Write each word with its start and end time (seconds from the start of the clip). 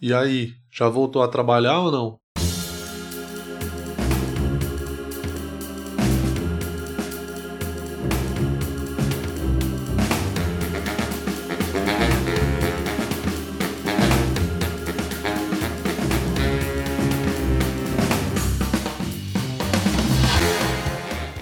E 0.00 0.12
aí, 0.12 0.52
já 0.70 0.90
voltou 0.90 1.22
a 1.22 1.28
trabalhar 1.28 1.80
ou 1.80 1.90
não? 1.90 2.20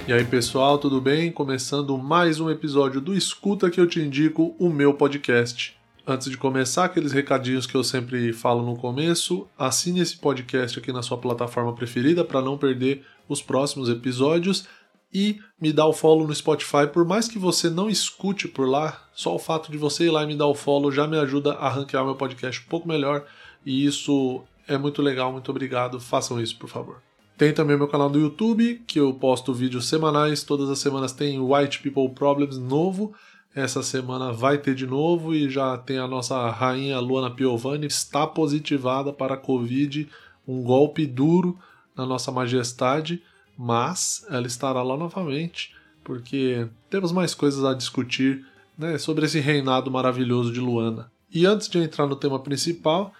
E 0.06 0.12
aí 0.12 0.24
pessoal, 0.24 0.78
tudo 0.78 1.00
bem? 1.00 1.32
Começando 1.32 1.98
mais 1.98 2.38
um 2.38 2.48
episódio 2.48 3.00
do 3.00 3.16
Escuta 3.16 3.68
que 3.68 3.80
eu 3.80 3.88
te 3.88 4.00
indico, 4.00 4.54
o 4.60 4.70
meu 4.70 4.94
podcast. 4.94 5.76
Antes 6.06 6.30
de 6.30 6.36
começar, 6.36 6.84
aqueles 6.84 7.12
recadinhos 7.12 7.66
que 7.66 7.74
eu 7.74 7.82
sempre 7.82 8.30
falo 8.34 8.62
no 8.62 8.76
começo, 8.76 9.48
assine 9.58 10.00
esse 10.00 10.18
podcast 10.18 10.78
aqui 10.78 10.92
na 10.92 11.00
sua 11.00 11.16
plataforma 11.16 11.74
preferida 11.74 12.22
para 12.22 12.42
não 12.42 12.58
perder 12.58 13.02
os 13.26 13.40
próximos 13.40 13.88
episódios 13.88 14.68
e 15.10 15.38
me 15.58 15.72
dá 15.72 15.86
o 15.86 15.94
follow 15.94 16.26
no 16.26 16.34
Spotify. 16.34 16.86
Por 16.92 17.06
mais 17.06 17.26
que 17.26 17.38
você 17.38 17.70
não 17.70 17.88
escute 17.88 18.46
por 18.46 18.68
lá, 18.68 19.08
só 19.14 19.34
o 19.34 19.38
fato 19.38 19.72
de 19.72 19.78
você 19.78 20.04
ir 20.04 20.10
lá 20.10 20.24
e 20.24 20.26
me 20.26 20.36
dar 20.36 20.46
o 20.46 20.54
follow 20.54 20.92
já 20.92 21.06
me 21.06 21.18
ajuda 21.18 21.54
a 21.54 21.70
ranquear 21.70 22.04
meu 22.04 22.16
podcast 22.16 22.60
um 22.60 22.68
pouco 22.68 22.86
melhor 22.86 23.24
e 23.64 23.86
isso 23.86 24.44
é 24.68 24.76
muito 24.76 25.00
legal. 25.00 25.32
Muito 25.32 25.50
obrigado. 25.50 25.98
Façam 25.98 26.38
isso, 26.38 26.58
por 26.58 26.68
favor. 26.68 27.00
Tem 27.38 27.52
também 27.54 27.78
meu 27.78 27.88
canal 27.88 28.10
do 28.10 28.20
YouTube, 28.20 28.82
que 28.86 29.00
eu 29.00 29.14
posto 29.14 29.54
vídeos 29.54 29.88
semanais. 29.88 30.44
Todas 30.44 30.68
as 30.68 30.78
semanas 30.78 31.12
tem 31.12 31.40
White 31.40 31.80
People 31.80 32.10
Problems 32.10 32.58
novo. 32.58 33.14
Essa 33.54 33.82
semana 33.82 34.32
vai 34.32 34.58
ter 34.58 34.74
de 34.74 34.86
novo 34.86 35.32
e 35.32 35.48
já 35.48 35.78
tem 35.78 35.98
a 35.98 36.08
nossa 36.08 36.50
rainha 36.50 36.98
Luana 36.98 37.30
Piovani, 37.30 37.86
está 37.86 38.26
positivada 38.26 39.12
para 39.12 39.34
a 39.34 39.38
Covid, 39.38 40.08
um 40.46 40.62
golpe 40.62 41.06
duro 41.06 41.56
na 41.96 42.04
nossa 42.04 42.32
majestade, 42.32 43.22
mas 43.56 44.26
ela 44.28 44.46
estará 44.46 44.82
lá 44.82 44.96
novamente, 44.96 45.72
porque 46.02 46.66
temos 46.90 47.12
mais 47.12 47.32
coisas 47.32 47.64
a 47.64 47.74
discutir 47.74 48.44
né, 48.76 48.98
sobre 48.98 49.24
esse 49.26 49.38
reinado 49.38 49.88
maravilhoso 49.88 50.52
de 50.52 50.58
Luana. 50.58 51.10
E 51.32 51.46
antes 51.46 51.68
de 51.68 51.78
entrar 51.78 52.08
no 52.08 52.16
tema 52.16 52.40
principal, 52.40 53.12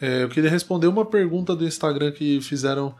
é, 0.00 0.22
eu 0.22 0.28
queria 0.28 0.50
responder 0.50 0.86
uma 0.86 1.04
pergunta 1.04 1.56
do 1.56 1.66
Instagram 1.66 2.12
que 2.12 2.40
fizeram 2.42 2.94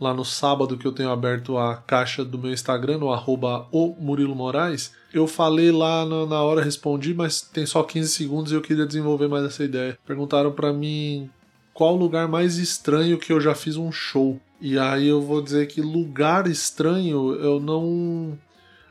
lá 0.00 0.14
no 0.14 0.24
sábado 0.24 0.78
que 0.78 0.86
eu 0.86 0.92
tenho 0.92 1.10
aberto 1.10 1.58
a 1.58 1.76
caixa 1.76 2.24
do 2.24 2.38
meu 2.38 2.52
Instagram, 2.52 2.98
no 2.98 3.12
arroba 3.12 3.68
o 3.70 3.94
Murilo 4.00 4.34
Moraes, 4.34 4.92
eu 5.12 5.26
falei 5.26 5.70
lá 5.70 6.06
na, 6.06 6.42
hora, 6.42 6.64
respondi, 6.64 7.12
mas 7.12 7.42
tem 7.42 7.66
só 7.66 7.82
15 7.82 8.08
segundos 8.08 8.50
e 8.50 8.54
eu 8.54 8.62
queria 8.62 8.86
desenvolver 8.86 9.28
mais 9.28 9.44
essa 9.44 9.62
ideia. 9.62 9.98
Perguntaram 10.06 10.52
para 10.52 10.72
mim 10.72 11.28
qual 11.74 11.94
lugar 11.94 12.26
mais 12.26 12.56
estranho 12.56 13.18
que 13.18 13.32
eu 13.32 13.40
já 13.40 13.54
fiz 13.54 13.76
um 13.76 13.92
show. 13.92 14.40
E 14.60 14.78
aí 14.78 15.06
eu 15.08 15.20
vou 15.20 15.42
dizer 15.42 15.66
que 15.66 15.80
lugar 15.80 16.46
estranho 16.46 17.34
eu 17.34 17.60
não 17.60 18.38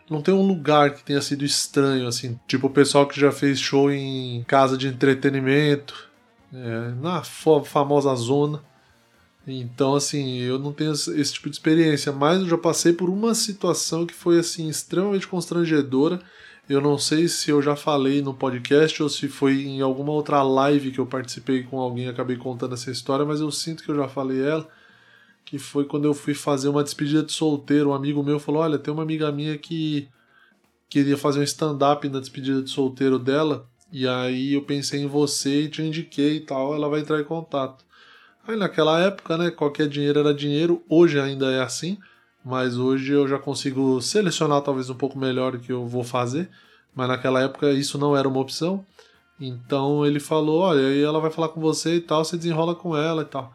não 0.09 0.21
tem 0.21 0.33
um 0.33 0.45
lugar 0.45 0.95
que 0.95 1.03
tenha 1.03 1.21
sido 1.21 1.45
estranho, 1.45 2.07
assim. 2.07 2.39
Tipo 2.47 2.67
o 2.67 2.71
pessoal 2.71 3.05
que 3.07 3.19
já 3.19 3.31
fez 3.31 3.59
show 3.59 3.91
em 3.91 4.43
casa 4.43 4.75
de 4.75 4.87
entretenimento, 4.87 6.09
é, 6.53 6.91
na 6.99 7.23
famosa 7.23 8.13
zona. 8.15 8.61
Então, 9.47 9.95
assim, 9.95 10.39
eu 10.39 10.59
não 10.59 10.71
tenho 10.71 10.91
esse 10.91 11.33
tipo 11.33 11.49
de 11.49 11.55
experiência, 11.55 12.11
mas 12.11 12.39
eu 12.41 12.47
já 12.47 12.57
passei 12.57 12.93
por 12.93 13.09
uma 13.09 13.33
situação 13.33 14.05
que 14.05 14.13
foi, 14.13 14.39
assim, 14.39 14.69
extremamente 14.69 15.27
constrangedora. 15.27 16.21
Eu 16.69 16.79
não 16.81 16.99
sei 16.99 17.27
se 17.27 17.49
eu 17.49 17.61
já 17.61 17.75
falei 17.75 18.21
no 18.21 18.33
podcast 18.33 19.01
ou 19.01 19.09
se 19.09 19.27
foi 19.27 19.63
em 19.63 19.81
alguma 19.81 20.11
outra 20.11 20.43
live 20.43 20.91
que 20.91 20.99
eu 20.99 21.05
participei 21.07 21.63
com 21.63 21.79
alguém 21.79 22.05
e 22.05 22.09
acabei 22.09 22.37
contando 22.37 22.75
essa 22.75 22.91
história, 22.91 23.25
mas 23.25 23.39
eu 23.39 23.49
sinto 23.49 23.83
que 23.83 23.89
eu 23.89 23.95
já 23.95 24.07
falei 24.07 24.39
ela. 24.41 24.67
Que 25.43 25.57
foi 25.57 25.85
quando 25.85 26.05
eu 26.05 26.13
fui 26.13 26.35
fazer 26.35 26.69
uma 26.69 26.83
despedida 26.83 27.23
de 27.23 27.31
solteiro. 27.31 27.89
Um 27.89 27.93
amigo 27.93 28.21
meu 28.23 28.39
falou: 28.39 28.61
Olha, 28.61 28.77
tem 28.77 28.93
uma 28.93 29.01
amiga 29.01 29.31
minha 29.31 29.57
que 29.57 30.07
queria 30.87 31.17
fazer 31.17 31.39
um 31.39 31.43
stand-up 31.43 32.07
na 32.07 32.19
despedida 32.19 32.61
de 32.61 32.69
solteiro 32.69 33.17
dela. 33.17 33.67
E 33.91 34.07
aí 34.07 34.53
eu 34.53 34.61
pensei 34.61 35.01
em 35.01 35.07
você 35.07 35.63
e 35.63 35.69
te 35.69 35.81
indiquei 35.81 36.37
e 36.37 36.41
tal. 36.41 36.75
Ela 36.75 36.87
vai 36.87 36.99
entrar 36.99 37.19
em 37.19 37.23
contato. 37.23 37.83
Aí 38.49 38.55
naquela 38.55 38.99
época, 38.99 39.37
né, 39.37 39.51
qualquer 39.51 39.87
dinheiro 39.87 40.21
era 40.21 40.33
dinheiro, 40.33 40.81
hoje 40.89 41.19
ainda 41.19 41.51
é 41.51 41.61
assim, 41.61 41.99
mas 42.43 42.79
hoje 42.79 43.13
eu 43.13 43.27
já 43.27 43.37
consigo 43.37 44.01
selecionar 44.01 44.59
talvez 44.61 44.89
um 44.89 44.95
pouco 44.95 45.19
melhor 45.19 45.53
o 45.53 45.59
que 45.59 45.71
eu 45.71 45.85
vou 45.85 46.03
fazer, 46.03 46.49
mas 46.95 47.07
naquela 47.07 47.43
época 47.43 47.69
isso 47.69 47.99
não 47.99 48.17
era 48.17 48.27
uma 48.27 48.39
opção. 48.39 48.83
Então 49.39 50.03
ele 50.03 50.19
falou: 50.19 50.61
Olha, 50.61 50.79
aí 50.79 50.99
ela 50.99 51.19
vai 51.19 51.29
falar 51.29 51.49
com 51.49 51.61
você 51.61 51.97
e 51.97 52.01
tal, 52.01 52.25
você 52.25 52.37
desenrola 52.37 52.73
com 52.73 52.97
ela 52.97 53.21
e 53.21 53.25
tal. 53.25 53.53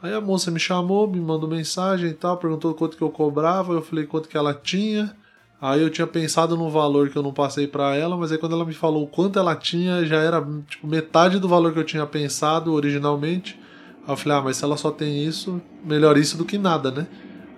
Aí 0.00 0.14
a 0.14 0.20
moça 0.20 0.52
me 0.52 0.60
chamou, 0.60 1.08
me 1.08 1.18
mandou 1.18 1.48
mensagem 1.48 2.10
e 2.10 2.14
tal, 2.14 2.36
perguntou 2.36 2.74
quanto 2.74 2.96
que 2.96 3.02
eu 3.02 3.10
cobrava, 3.10 3.72
eu 3.72 3.82
falei 3.82 4.06
quanto 4.06 4.28
que 4.28 4.36
ela 4.36 4.54
tinha. 4.54 5.16
Aí 5.60 5.82
eu 5.82 5.90
tinha 5.90 6.06
pensado 6.06 6.56
no 6.56 6.70
valor 6.70 7.10
que 7.10 7.18
eu 7.18 7.24
não 7.24 7.32
passei 7.32 7.66
para 7.66 7.96
ela, 7.96 8.16
mas 8.16 8.30
aí 8.30 8.38
quando 8.38 8.52
ela 8.52 8.64
me 8.64 8.72
falou 8.72 9.04
quanto 9.08 9.40
ela 9.40 9.56
tinha, 9.56 10.06
já 10.06 10.18
era 10.18 10.40
tipo 10.68 10.86
metade 10.86 11.40
do 11.40 11.48
valor 11.48 11.72
que 11.72 11.80
eu 11.80 11.84
tinha 11.84 12.06
pensado 12.06 12.72
originalmente. 12.72 13.60
Aí 14.06 14.12
eu 14.12 14.16
falei, 14.16 14.38
ah, 14.38 14.42
mas 14.42 14.56
se 14.56 14.64
ela 14.64 14.76
só 14.76 14.90
tem 14.90 15.24
isso, 15.24 15.60
melhor 15.84 16.16
isso 16.16 16.36
do 16.36 16.44
que 16.44 16.58
nada, 16.58 16.90
né? 16.90 17.06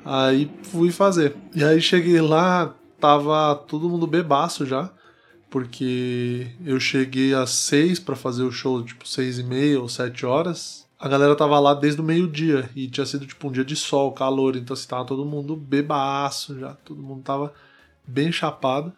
Aí 0.04 0.50
fui 0.64 0.90
fazer. 0.90 1.34
E 1.54 1.64
aí 1.64 1.80
cheguei 1.80 2.20
lá, 2.20 2.74
tava 3.00 3.54
todo 3.54 3.88
mundo 3.88 4.06
bebaço 4.06 4.66
já, 4.66 4.90
porque 5.48 6.48
eu 6.64 6.78
cheguei 6.78 7.32
às 7.34 7.50
seis 7.50 7.98
para 7.98 8.14
fazer 8.14 8.42
o 8.42 8.52
show, 8.52 8.82
tipo 8.82 9.08
seis 9.08 9.38
e 9.38 9.42
meia 9.42 9.80
ou 9.80 9.88
sete 9.88 10.26
horas. 10.26 10.86
A 10.98 11.08
galera 11.08 11.34
tava 11.34 11.58
lá 11.58 11.74
desde 11.74 12.00
o 12.00 12.04
meio-dia 12.04 12.68
e 12.74 12.88
tinha 12.88 13.06
sido 13.06 13.26
tipo 13.26 13.48
um 13.48 13.52
dia 13.52 13.64
de 13.64 13.76
sol, 13.76 14.12
calor, 14.12 14.56
então 14.56 14.74
assim, 14.74 14.88
tava 14.88 15.04
todo 15.04 15.24
mundo 15.24 15.56
bebaço 15.56 16.58
já, 16.58 16.74
todo 16.84 17.02
mundo 17.02 17.22
tava 17.22 17.52
bem 18.06 18.30
chapado, 18.30 18.92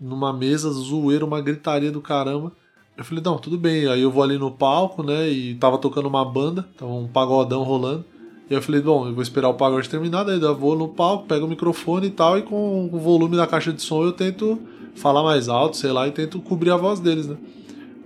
numa 0.00 0.32
mesa, 0.32 0.70
zoeira, 0.70 1.24
uma 1.24 1.40
gritaria 1.40 1.90
do 1.90 2.00
caramba. 2.00 2.52
Eu 2.96 3.04
falei, 3.04 3.22
não, 3.24 3.38
tudo 3.38 3.56
bem. 3.58 3.86
Aí 3.88 4.02
eu 4.02 4.10
vou 4.10 4.22
ali 4.22 4.38
no 4.38 4.50
palco, 4.50 5.02
né? 5.02 5.28
E 5.28 5.54
tava 5.54 5.78
tocando 5.78 6.06
uma 6.06 6.24
banda, 6.24 6.68
tava 6.76 6.92
um 6.92 7.08
pagodão 7.08 7.62
rolando. 7.62 8.04
E 8.50 8.54
eu 8.54 8.60
falei, 8.60 8.80
bom, 8.80 9.06
eu 9.06 9.14
vou 9.14 9.22
esperar 9.22 9.48
o 9.48 9.54
pagode 9.54 9.88
terminar, 9.88 10.24
daí 10.24 10.40
eu 10.40 10.54
vou 10.54 10.76
no 10.76 10.88
palco, 10.88 11.26
pego 11.26 11.46
o 11.46 11.48
microfone 11.48 12.08
e 12.08 12.10
tal, 12.10 12.38
e 12.38 12.42
com 12.42 12.90
o 12.92 12.98
volume 12.98 13.34
da 13.36 13.46
caixa 13.46 13.72
de 13.72 13.80
som 13.80 14.04
eu 14.04 14.12
tento 14.12 14.60
falar 14.94 15.22
mais 15.22 15.48
alto, 15.48 15.76
sei 15.76 15.90
lá, 15.90 16.06
e 16.06 16.10
tento 16.10 16.38
cobrir 16.38 16.70
a 16.70 16.76
voz 16.76 17.00
deles, 17.00 17.26
né? 17.26 17.38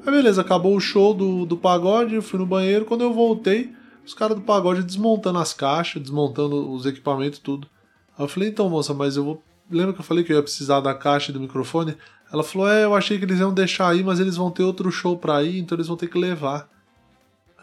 Aí 0.07 0.13
beleza, 0.13 0.41
acabou 0.41 0.77
o 0.77 0.81
show 0.81 1.13
do, 1.13 1.45
do 1.45 1.57
pagode, 1.57 2.15
eu 2.15 2.23
fui 2.23 2.39
no 2.39 2.47
banheiro, 2.47 2.85
quando 2.85 3.01
eu 3.01 3.13
voltei, 3.13 3.73
os 4.07 4.15
caras 4.15 4.37
do 4.37 4.43
pagode 4.43 4.85
desmontando 4.85 5.39
as 5.41 5.53
caixas, 5.53 6.01
desmontando 6.01 6.71
os 6.71 6.87
equipamentos, 6.87 7.41
tudo. 7.41 7.67
Aí 8.17 8.25
eu 8.25 8.29
falei, 8.29 8.51
então, 8.51 8.71
moça, 8.71 8.95
mas 8.95 9.17
eu 9.17 9.25
vou. 9.25 9.43
Lembra 9.69 9.95
que 9.95 10.01
eu 10.01 10.05
falei 10.05 10.23
que 10.23 10.33
eu 10.33 10.37
ia 10.37 10.43
precisar 10.45 10.79
da 10.79 10.95
caixa 10.95 11.33
e 11.33 11.35
do 11.35 11.41
microfone? 11.41 11.97
Ela 12.32 12.42
falou: 12.42 12.69
É, 12.69 12.84
eu 12.84 12.94
achei 12.94 13.19
que 13.19 13.25
eles 13.25 13.38
iam 13.38 13.53
deixar 13.53 13.88
aí, 13.88 14.03
mas 14.03 14.20
eles 14.20 14.37
vão 14.37 14.50
ter 14.50 14.62
outro 14.62 14.91
show 14.91 15.16
pra 15.16 15.42
ir, 15.42 15.59
então 15.59 15.76
eles 15.76 15.87
vão 15.87 15.97
ter 15.97 16.09
que 16.09 16.19
levar. 16.19 16.69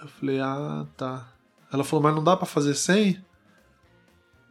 Eu 0.02 0.08
falei: 0.08 0.40
Ah, 0.40 0.86
tá. 0.98 1.28
Ela 1.72 1.84
falou: 1.84 2.04
Mas 2.04 2.16
não 2.16 2.24
dá 2.24 2.36
para 2.36 2.46
fazer 2.46 2.76
sem? 2.76 3.22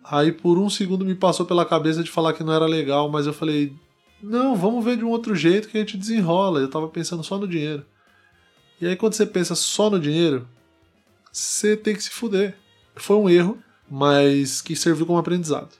Aí 0.04 0.32
por 0.32 0.58
um 0.58 0.68
segundo 0.68 1.04
me 1.04 1.14
passou 1.14 1.46
pela 1.46 1.64
cabeça 1.64 2.02
de 2.02 2.10
falar 2.10 2.32
que 2.32 2.42
não 2.42 2.52
era 2.52 2.66
legal, 2.66 3.08
mas 3.08 3.26
eu 3.26 3.32
falei: 3.32 3.74
Não, 4.22 4.56
vamos 4.56 4.84
ver 4.84 4.96
de 4.96 5.04
um 5.04 5.10
outro 5.10 5.34
jeito 5.34 5.68
que 5.68 5.76
a 5.76 5.80
gente 5.80 5.96
desenrola. 5.96 6.60
Eu 6.60 6.68
tava 6.68 6.88
pensando 6.88 7.22
só 7.22 7.38
no 7.38 7.48
dinheiro. 7.48 7.84
E 8.80 8.86
aí 8.86 8.96
quando 8.96 9.14
você 9.14 9.24
pensa 9.24 9.54
só 9.54 9.88
no 9.88 10.00
dinheiro, 10.00 10.48
você 11.30 11.76
tem 11.76 11.94
que 11.94 12.02
se 12.02 12.10
fuder. 12.10 12.56
Foi 12.96 13.16
um 13.16 13.30
erro, 13.30 13.58
mas 13.88 14.60
que 14.60 14.74
serviu 14.74 15.06
como 15.06 15.18
aprendizado. 15.18 15.70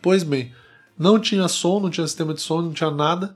Pois 0.00 0.22
bem, 0.22 0.52
não 0.98 1.18
tinha 1.18 1.48
som, 1.48 1.80
não 1.80 1.90
tinha 1.90 2.06
sistema 2.06 2.32
de 2.32 2.40
som, 2.40 2.62
não 2.62 2.72
tinha 2.72 2.90
nada. 2.90 3.34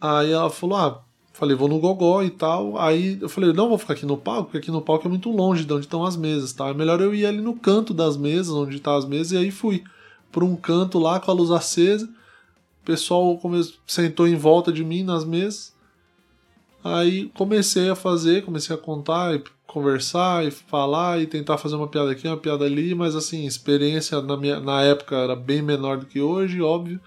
Aí 0.00 0.30
ela 0.30 0.50
falou: 0.50 0.76
Ah, 0.76 1.02
falei, 1.32 1.56
vou 1.56 1.68
no 1.68 1.78
gogó 1.78 2.22
e 2.22 2.30
tal. 2.30 2.78
Aí 2.78 3.18
eu 3.20 3.28
falei: 3.28 3.52
Não, 3.52 3.68
vou 3.68 3.78
ficar 3.78 3.94
aqui 3.94 4.06
no 4.06 4.16
palco, 4.16 4.44
porque 4.44 4.58
aqui 4.58 4.70
no 4.70 4.82
palco 4.82 5.06
é 5.06 5.10
muito 5.10 5.30
longe 5.30 5.64
de 5.64 5.72
onde 5.72 5.86
estão 5.86 6.04
as 6.04 6.16
mesas, 6.16 6.52
tá? 6.52 6.68
É 6.68 6.74
melhor 6.74 7.00
eu 7.00 7.14
ir 7.14 7.26
ali 7.26 7.40
no 7.40 7.54
canto 7.54 7.92
das 7.92 8.16
mesas, 8.16 8.50
onde 8.54 8.76
estão 8.76 8.92
tá 8.92 8.98
as 8.98 9.04
mesas, 9.04 9.32
e 9.32 9.36
aí 9.36 9.50
fui 9.50 9.84
para 10.30 10.44
um 10.44 10.56
canto 10.56 10.98
lá 10.98 11.20
com 11.20 11.30
a 11.30 11.34
luz 11.34 11.50
acesa. 11.50 12.06
O 12.82 12.84
pessoal 12.84 13.40
sentou 13.86 14.28
em 14.28 14.34
volta 14.34 14.72
de 14.72 14.84
mim 14.84 15.02
nas 15.02 15.24
mesas. 15.24 15.72
Aí 16.82 17.30
comecei 17.34 17.88
a 17.88 17.94
fazer, 17.94 18.44
comecei 18.44 18.76
a 18.76 18.78
contar, 18.78 19.34
e 19.34 19.42
conversar 19.66 20.46
e 20.46 20.52
falar 20.52 21.20
e 21.20 21.26
tentar 21.26 21.58
fazer 21.58 21.74
uma 21.74 21.88
piada 21.88 22.12
aqui, 22.12 22.28
uma 22.28 22.36
piada 22.36 22.64
ali, 22.64 22.94
mas 22.94 23.16
assim, 23.16 23.44
experiência 23.44 24.20
na, 24.20 24.36
minha, 24.36 24.60
na 24.60 24.82
época 24.82 25.16
era 25.16 25.34
bem 25.34 25.62
menor 25.62 25.96
do 25.96 26.06
que 26.06 26.20
hoje, 26.20 26.62
óbvio. 26.62 27.00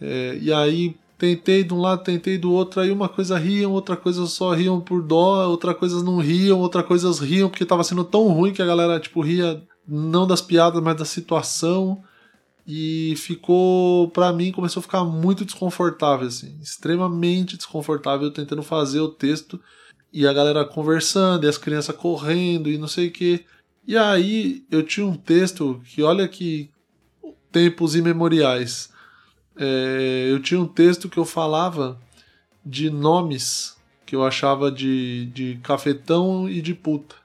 É, 0.00 0.38
e 0.40 0.52
aí 0.52 0.94
Tentei 1.16 1.62
de 1.62 1.72
um 1.72 1.80
lado, 1.80 2.02
tentei 2.02 2.36
do 2.36 2.52
outro, 2.52 2.80
aí 2.80 2.90
uma 2.90 3.08
coisa 3.08 3.38
riam, 3.38 3.72
outra 3.72 3.96
coisa 3.96 4.26
só 4.26 4.52
riam 4.52 4.80
por 4.80 5.00
dó, 5.02 5.48
outra 5.48 5.72
coisa 5.74 6.02
não 6.02 6.18
riam, 6.18 6.58
outra 6.60 6.82
coisa 6.82 7.10
riam 7.24 7.48
porque 7.48 7.64
tava 7.64 7.84
sendo 7.84 8.04
tão 8.04 8.28
ruim 8.28 8.52
que 8.52 8.60
a 8.60 8.66
galera, 8.66 8.98
tipo, 8.98 9.20
ria 9.20 9.62
não 9.86 10.26
das 10.26 10.40
piadas, 10.42 10.82
mas 10.82 10.96
da 10.96 11.04
situação. 11.04 12.02
E 12.66 13.14
ficou, 13.16 14.08
para 14.10 14.32
mim, 14.32 14.50
começou 14.50 14.80
a 14.80 14.82
ficar 14.82 15.04
muito 15.04 15.44
desconfortável, 15.44 16.26
assim, 16.26 16.58
extremamente 16.62 17.56
desconfortável 17.56 18.30
tentando 18.30 18.62
fazer 18.62 19.00
o 19.00 19.08
texto. 19.08 19.60
e 20.12 20.26
a 20.28 20.32
galera 20.32 20.64
conversando, 20.64 21.44
e 21.44 21.48
as 21.48 21.58
crianças 21.58 21.96
correndo 21.96 22.70
e 22.70 22.78
não 22.78 22.86
sei 22.86 23.08
o 23.08 23.10
que. 23.10 23.44
E 23.86 23.96
aí 23.96 24.64
eu 24.70 24.82
tinha 24.82 25.04
um 25.06 25.16
texto 25.16 25.80
que, 25.84 26.02
olha 26.02 26.26
que 26.28 26.70
tempos 27.50 27.96
imemoriais. 27.96 28.90
É, 29.56 30.28
eu 30.30 30.40
tinha 30.40 30.60
um 30.60 30.66
texto 30.66 31.08
que 31.08 31.18
eu 31.18 31.24
falava 31.24 31.98
de 32.64 32.90
nomes 32.90 33.76
que 34.06 34.14
eu 34.14 34.24
achava 34.24 34.70
de, 34.70 35.26
de 35.26 35.58
cafetão 35.62 36.48
e 36.48 36.60
de 36.60 36.74
puta. 36.74 37.16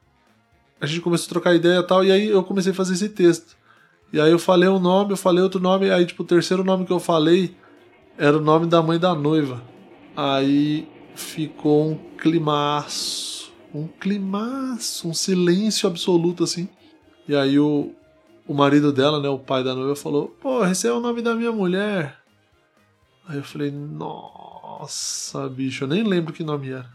A 0.79 0.85
gente 0.85 1.01
começou 1.01 1.25
a 1.25 1.29
trocar 1.29 1.55
ideia 1.55 1.79
e 1.79 1.83
tal, 1.83 2.05
e 2.05 2.11
aí 2.11 2.27
eu 2.27 2.43
comecei 2.43 2.71
a 2.71 2.75
fazer 2.75 2.93
esse 2.93 3.09
texto. 3.09 3.57
E 4.11 4.19
aí 4.19 4.31
eu 4.31 4.39
falei 4.39 4.67
um 4.69 4.79
nome, 4.79 5.11
eu 5.11 5.17
falei 5.17 5.43
outro 5.43 5.59
nome, 5.59 5.91
aí 5.91 6.05
tipo, 6.05 6.23
o 6.23 6.25
terceiro 6.25 6.63
nome 6.63 6.85
que 6.85 6.91
eu 6.91 6.99
falei 6.99 7.55
era 8.17 8.37
o 8.37 8.41
nome 8.41 8.65
da 8.65 8.81
mãe 8.81 8.97
da 8.97 9.13
noiva. 9.13 9.61
Aí 10.15 10.87
ficou 11.15 11.91
um 11.91 11.95
climaço, 12.17 13.51
um 13.73 13.87
climaço, 13.87 15.07
um 15.07 15.13
silêncio 15.13 15.87
absoluto 15.87 16.43
assim. 16.43 16.67
E 17.27 17.35
aí 17.35 17.59
o, 17.59 17.91
o 18.47 18.53
marido 18.53 18.91
dela, 18.91 19.21
né, 19.21 19.29
o 19.29 19.37
pai 19.37 19.63
da 19.63 19.75
noiva, 19.75 19.95
falou: 19.95 20.35
Pô, 20.41 20.65
esse 20.65 20.87
é 20.87 20.91
o 20.91 20.99
nome 20.99 21.21
da 21.21 21.35
minha 21.35 21.51
mulher. 21.51 22.18
Aí 23.29 23.37
eu 23.37 23.43
falei: 23.43 23.69
Nossa, 23.69 25.47
bicho, 25.47 25.83
eu 25.83 25.87
nem 25.87 26.03
lembro 26.03 26.33
que 26.33 26.43
nome 26.43 26.71
era. 26.71 26.89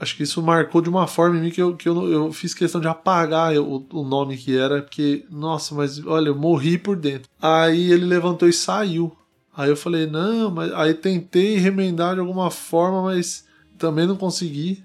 Acho 0.00 0.16
que 0.16 0.22
isso 0.22 0.42
marcou 0.42 0.80
de 0.80 0.88
uma 0.88 1.06
forma 1.06 1.36
em 1.36 1.42
mim 1.42 1.50
que 1.50 1.60
eu, 1.60 1.76
que 1.76 1.88
eu, 1.88 2.10
eu 2.10 2.32
fiz 2.32 2.54
questão 2.54 2.80
de 2.80 2.88
apagar 2.88 3.54
o, 3.58 3.86
o 3.92 4.02
nome 4.02 4.36
que 4.36 4.56
era, 4.56 4.82
porque, 4.82 5.24
nossa, 5.30 5.74
mas 5.74 6.04
olha, 6.04 6.28
eu 6.28 6.34
morri 6.34 6.78
por 6.78 6.96
dentro. 6.96 7.28
Aí 7.40 7.92
ele 7.92 8.06
levantou 8.06 8.48
e 8.48 8.52
saiu. 8.52 9.14
Aí 9.56 9.70
eu 9.70 9.76
falei, 9.76 10.06
não, 10.06 10.50
mas 10.50 10.72
aí 10.72 10.94
tentei 10.94 11.58
remendar 11.58 12.14
de 12.14 12.20
alguma 12.20 12.50
forma, 12.50 13.02
mas 13.02 13.46
também 13.78 14.06
não 14.06 14.16
consegui. 14.16 14.82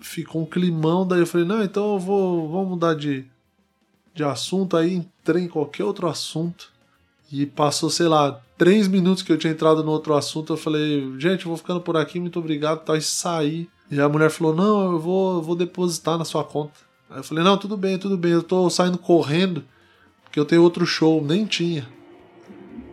Ficou 0.00 0.42
um 0.42 0.46
climão, 0.46 1.06
daí 1.06 1.20
eu 1.20 1.26
falei, 1.26 1.46
não, 1.46 1.62
então 1.62 1.94
eu 1.94 1.98
vou, 1.98 2.48
vou 2.48 2.64
mudar 2.64 2.94
de, 2.94 3.26
de 4.14 4.24
assunto. 4.24 4.76
Aí 4.76 4.94
entrei 4.94 5.44
em 5.44 5.48
qualquer 5.48 5.84
outro 5.84 6.08
assunto. 6.08 6.72
E 7.30 7.44
passou, 7.44 7.90
sei 7.90 8.06
lá, 8.06 8.40
três 8.56 8.86
minutos 8.88 9.22
que 9.22 9.32
eu 9.32 9.38
tinha 9.38 9.52
entrado 9.52 9.82
no 9.82 9.90
outro 9.90 10.14
assunto. 10.14 10.52
Eu 10.52 10.56
falei, 10.56 11.14
gente, 11.18 11.44
eu 11.44 11.48
vou 11.48 11.56
ficando 11.56 11.80
por 11.80 11.96
aqui, 11.96 12.20
muito 12.20 12.38
obrigado. 12.38 12.84
Tal, 12.84 12.96
e 12.96 13.02
saí. 13.02 13.68
E 13.90 14.00
a 14.00 14.08
mulher 14.08 14.30
falou, 14.30 14.54
não, 14.54 14.92
eu 14.92 14.98
vou, 14.98 15.42
vou 15.42 15.56
depositar 15.56 16.18
na 16.18 16.24
sua 16.24 16.44
conta. 16.44 16.74
Aí 17.10 17.18
eu 17.18 17.24
falei, 17.24 17.44
não, 17.44 17.56
tudo 17.56 17.76
bem, 17.76 17.98
tudo 17.98 18.16
bem. 18.16 18.32
Eu 18.32 18.42
tô 18.42 18.68
saindo 18.70 18.98
correndo, 18.98 19.64
porque 20.24 20.38
eu 20.38 20.44
tenho 20.44 20.62
outro 20.62 20.86
show. 20.86 21.22
Nem 21.22 21.44
tinha. 21.44 21.86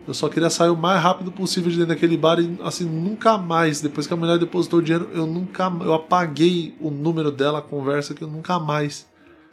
Eu 0.06 0.12
só 0.12 0.28
queria 0.28 0.50
sair 0.50 0.68
o 0.68 0.76
mais 0.76 1.02
rápido 1.02 1.32
possível 1.32 1.70
de 1.70 1.78
dentro 1.78 1.94
daquele 1.94 2.16
bar 2.16 2.38
e 2.38 2.58
assim, 2.62 2.84
nunca 2.84 3.38
mais, 3.38 3.80
depois 3.80 4.06
que 4.06 4.12
a 4.12 4.16
mulher 4.16 4.38
depositou 4.38 4.80
o 4.80 4.82
dinheiro, 4.82 5.08
eu 5.14 5.26
nunca 5.26 5.72
eu 5.80 5.94
apaguei 5.94 6.76
o 6.78 6.90
número 6.90 7.30
dela, 7.30 7.60
a 7.60 7.62
conversa, 7.62 8.12
que 8.12 8.22
eu 8.22 8.28
nunca 8.28 8.58
mais 8.58 9.06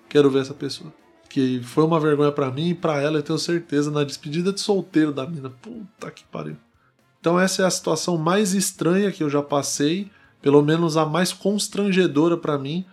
quero 0.10 0.30
ver 0.30 0.42
essa 0.42 0.54
pessoa. 0.54 0.94
Que 1.32 1.62
foi 1.64 1.84
uma 1.84 2.00
vergonha 2.00 2.32
para 2.32 2.52
mim 2.52 2.70
e 2.70 2.76
para 2.76 3.02
ela, 3.02 3.18
eu 3.18 3.24
tenho 3.24 3.40
certeza, 3.40 3.90
na 3.90 4.04
despedida 4.04 4.52
de 4.52 4.60
solteiro 4.60 5.12
da 5.12 5.26
mina. 5.26 5.50
Puta 5.50 6.12
que 6.12 6.24
pariu. 6.26 6.58
Então 7.20 7.40
essa 7.40 7.62
é 7.62 7.66
a 7.66 7.72
situação 7.72 8.18
mais 8.18 8.54
estranha 8.54 9.12
que 9.12 9.24
eu 9.24 9.30
já 9.30 9.42
passei, 9.42 10.10
pelo 10.42 10.62
menos 10.62 10.98
a 10.98 11.06
mais 11.06 11.32
constrangedora 11.32 12.36
para 12.36 12.58
mim, 12.58 12.86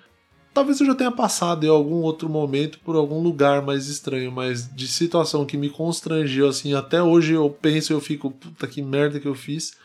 Talvez 0.58 0.80
eu 0.80 0.86
já 0.86 0.94
tenha 0.96 1.12
passado 1.12 1.64
em 1.64 1.68
algum 1.68 2.02
outro 2.02 2.28
momento 2.28 2.80
por 2.80 2.96
algum 2.96 3.22
lugar 3.22 3.62
mais 3.62 3.86
estranho, 3.86 4.32
mas 4.32 4.68
de 4.74 4.88
situação 4.88 5.46
que 5.46 5.56
me 5.56 5.70
constrangeu 5.70 6.48
assim, 6.48 6.74
até 6.74 7.00
hoje 7.00 7.34
eu 7.34 7.48
penso 7.48 7.92
e 7.92 7.94
eu 7.94 8.00
fico, 8.00 8.28
puta 8.28 8.66
que 8.66 8.82
merda 8.82 9.20
que 9.20 9.28
eu 9.28 9.36
fiz, 9.36 9.76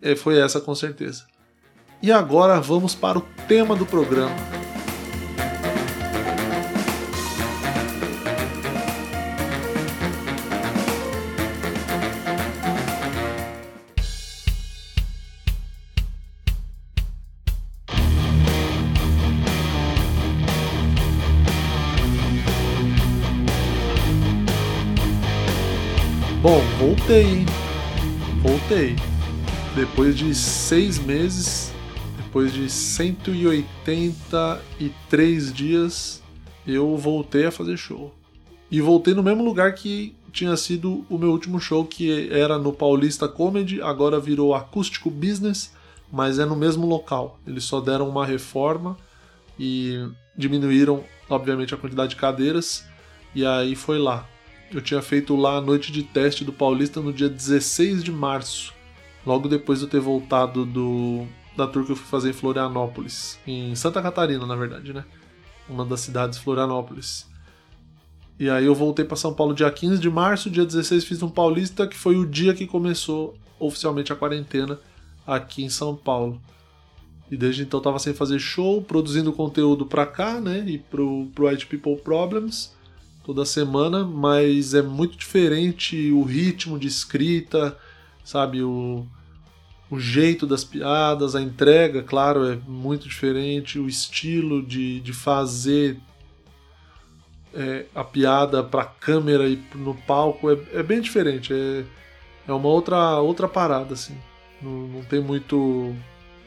é, 0.00 0.14
foi 0.14 0.38
essa 0.38 0.60
com 0.60 0.76
certeza. 0.76 1.26
E 2.00 2.12
agora 2.12 2.60
vamos 2.60 2.94
para 2.94 3.18
o 3.18 3.26
tema 3.48 3.74
do 3.74 3.84
programa. 3.84 4.36
Voltei? 26.90 27.46
Voltei. 28.42 28.96
Depois 29.76 30.18
de 30.18 30.34
seis 30.34 30.98
meses, 30.98 31.72
depois 32.16 32.52
de 32.52 32.68
183 32.68 35.52
dias, 35.52 36.20
eu 36.66 36.96
voltei 36.96 37.46
a 37.46 37.52
fazer 37.52 37.76
show. 37.76 38.12
E 38.68 38.80
voltei 38.80 39.14
no 39.14 39.22
mesmo 39.22 39.44
lugar 39.44 39.72
que 39.74 40.16
tinha 40.32 40.56
sido 40.56 41.06
o 41.08 41.16
meu 41.16 41.30
último 41.30 41.60
show, 41.60 41.84
que 41.84 42.28
era 42.32 42.58
no 42.58 42.72
Paulista 42.72 43.28
Comedy, 43.28 43.80
agora 43.80 44.18
virou 44.18 44.52
Acústico 44.52 45.10
Business, 45.10 45.72
mas 46.10 46.40
é 46.40 46.44
no 46.44 46.56
mesmo 46.56 46.88
local. 46.88 47.38
Eles 47.46 47.62
só 47.62 47.80
deram 47.80 48.08
uma 48.08 48.26
reforma 48.26 48.96
e 49.56 50.08
diminuíram, 50.36 51.04
obviamente, 51.28 51.72
a 51.72 51.76
quantidade 51.76 52.10
de 52.10 52.16
cadeiras, 52.16 52.84
e 53.32 53.46
aí 53.46 53.76
foi 53.76 54.00
lá. 54.00 54.26
Eu 54.72 54.80
tinha 54.80 55.02
feito 55.02 55.34
lá 55.34 55.56
a 55.56 55.60
noite 55.60 55.90
de 55.90 56.04
teste 56.04 56.44
do 56.44 56.52
Paulista 56.52 57.00
no 57.00 57.12
dia 57.12 57.28
16 57.28 58.04
de 58.04 58.12
março, 58.12 58.72
logo 59.26 59.48
depois 59.48 59.80
de 59.80 59.86
eu 59.86 59.90
ter 59.90 59.98
voltado 59.98 60.64
do, 60.64 61.26
da 61.56 61.66
tour 61.66 61.84
que 61.84 61.90
eu 61.90 61.96
fui 61.96 62.06
fazer 62.06 62.30
em 62.30 62.32
Florianópolis, 62.32 63.36
em 63.44 63.74
Santa 63.74 64.00
Catarina, 64.00 64.46
na 64.46 64.54
verdade, 64.54 64.92
né? 64.92 65.04
Uma 65.68 65.84
das 65.84 66.00
cidades, 66.00 66.38
Florianópolis. 66.38 67.28
E 68.38 68.48
aí 68.48 68.64
eu 68.64 68.74
voltei 68.74 69.04
para 69.04 69.16
São 69.16 69.34
Paulo 69.34 69.54
dia 69.54 69.70
15 69.70 69.98
de 69.98 70.08
março, 70.08 70.48
dia 70.48 70.64
16 70.64 71.04
fiz 71.04 71.20
um 71.20 71.28
Paulista, 71.28 71.86
que 71.86 71.96
foi 71.96 72.16
o 72.16 72.24
dia 72.24 72.54
que 72.54 72.66
começou 72.66 73.34
oficialmente 73.58 74.12
a 74.12 74.16
quarentena 74.16 74.78
aqui 75.26 75.64
em 75.64 75.68
São 75.68 75.96
Paulo. 75.96 76.40
E 77.28 77.36
desde 77.36 77.62
então 77.62 77.80
tava 77.80 77.98
sem 77.98 78.14
fazer 78.14 78.38
show, 78.38 78.80
produzindo 78.82 79.32
conteúdo 79.32 79.84
pra 79.84 80.06
cá, 80.06 80.40
né? 80.40 80.64
E 80.64 80.78
pro, 80.78 81.26
pro 81.34 81.48
White 81.48 81.66
People 81.66 81.96
Problems 81.96 82.72
toda 83.24 83.44
semana, 83.44 84.04
mas 84.04 84.74
é 84.74 84.82
muito 84.82 85.16
diferente 85.16 86.10
o 86.10 86.22
ritmo 86.22 86.78
de 86.78 86.88
escrita, 86.88 87.76
sabe? 88.24 88.62
O, 88.62 89.06
o 89.90 89.98
jeito 89.98 90.46
das 90.46 90.64
piadas, 90.64 91.34
a 91.34 91.40
entrega, 91.40 92.02
claro, 92.02 92.44
é 92.44 92.56
muito 92.66 93.08
diferente, 93.08 93.78
o 93.78 93.88
estilo 93.88 94.62
de, 94.62 95.00
de 95.00 95.12
fazer 95.12 95.98
é, 97.52 97.86
a 97.94 98.04
piada 98.04 98.62
para 98.62 98.84
câmera 98.84 99.48
e 99.48 99.60
no 99.74 99.94
palco 99.94 100.50
é, 100.50 100.58
é 100.72 100.82
bem 100.82 101.00
diferente, 101.00 101.52
é, 101.52 101.84
é 102.46 102.52
uma 102.52 102.68
outra, 102.68 103.18
outra 103.18 103.48
parada, 103.48 103.94
assim. 103.94 104.16
Não, 104.60 104.88
não 104.88 105.02
tem 105.02 105.20
muito. 105.20 105.94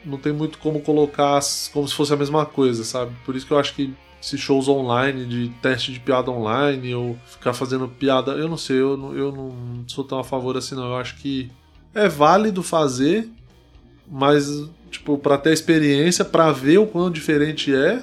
Não 0.05 0.17
tem 0.17 0.33
muito 0.33 0.57
como 0.57 0.81
colocar 0.81 1.39
como 1.71 1.87
se 1.87 1.95
fosse 1.95 2.13
a 2.13 2.17
mesma 2.17 2.45
coisa, 2.45 2.83
sabe? 2.83 3.15
Por 3.25 3.35
isso 3.35 3.47
que 3.47 3.53
eu 3.53 3.57
acho 3.57 3.73
que 3.73 3.93
esses 4.23 4.39
shows 4.39 4.69
online, 4.69 5.25
de 5.25 5.49
teste 5.61 5.91
de 5.91 5.99
piada 5.99 6.31
online, 6.31 6.95
ou 6.95 7.17
ficar 7.25 7.51
fazendo 7.51 7.89
piada. 7.89 8.31
Eu 8.31 8.47
não 8.47 8.55
sei, 8.55 8.79
eu 8.79 8.95
não, 8.95 9.13
eu 9.13 9.31
não 9.33 9.83
sou 9.85 10.01
tão 10.05 10.17
a 10.17 10.23
favor 10.23 10.55
assim, 10.55 10.75
não. 10.75 10.85
Eu 10.85 10.95
acho 10.95 11.17
que 11.17 11.51
é 11.93 12.07
válido 12.07 12.63
fazer, 12.63 13.29
mas, 14.09 14.47
tipo, 14.89 15.17
para 15.17 15.37
ter 15.37 15.51
experiência, 15.51 16.23
para 16.23 16.53
ver 16.53 16.77
o 16.77 16.87
quão 16.87 17.11
diferente 17.11 17.75
é. 17.75 18.01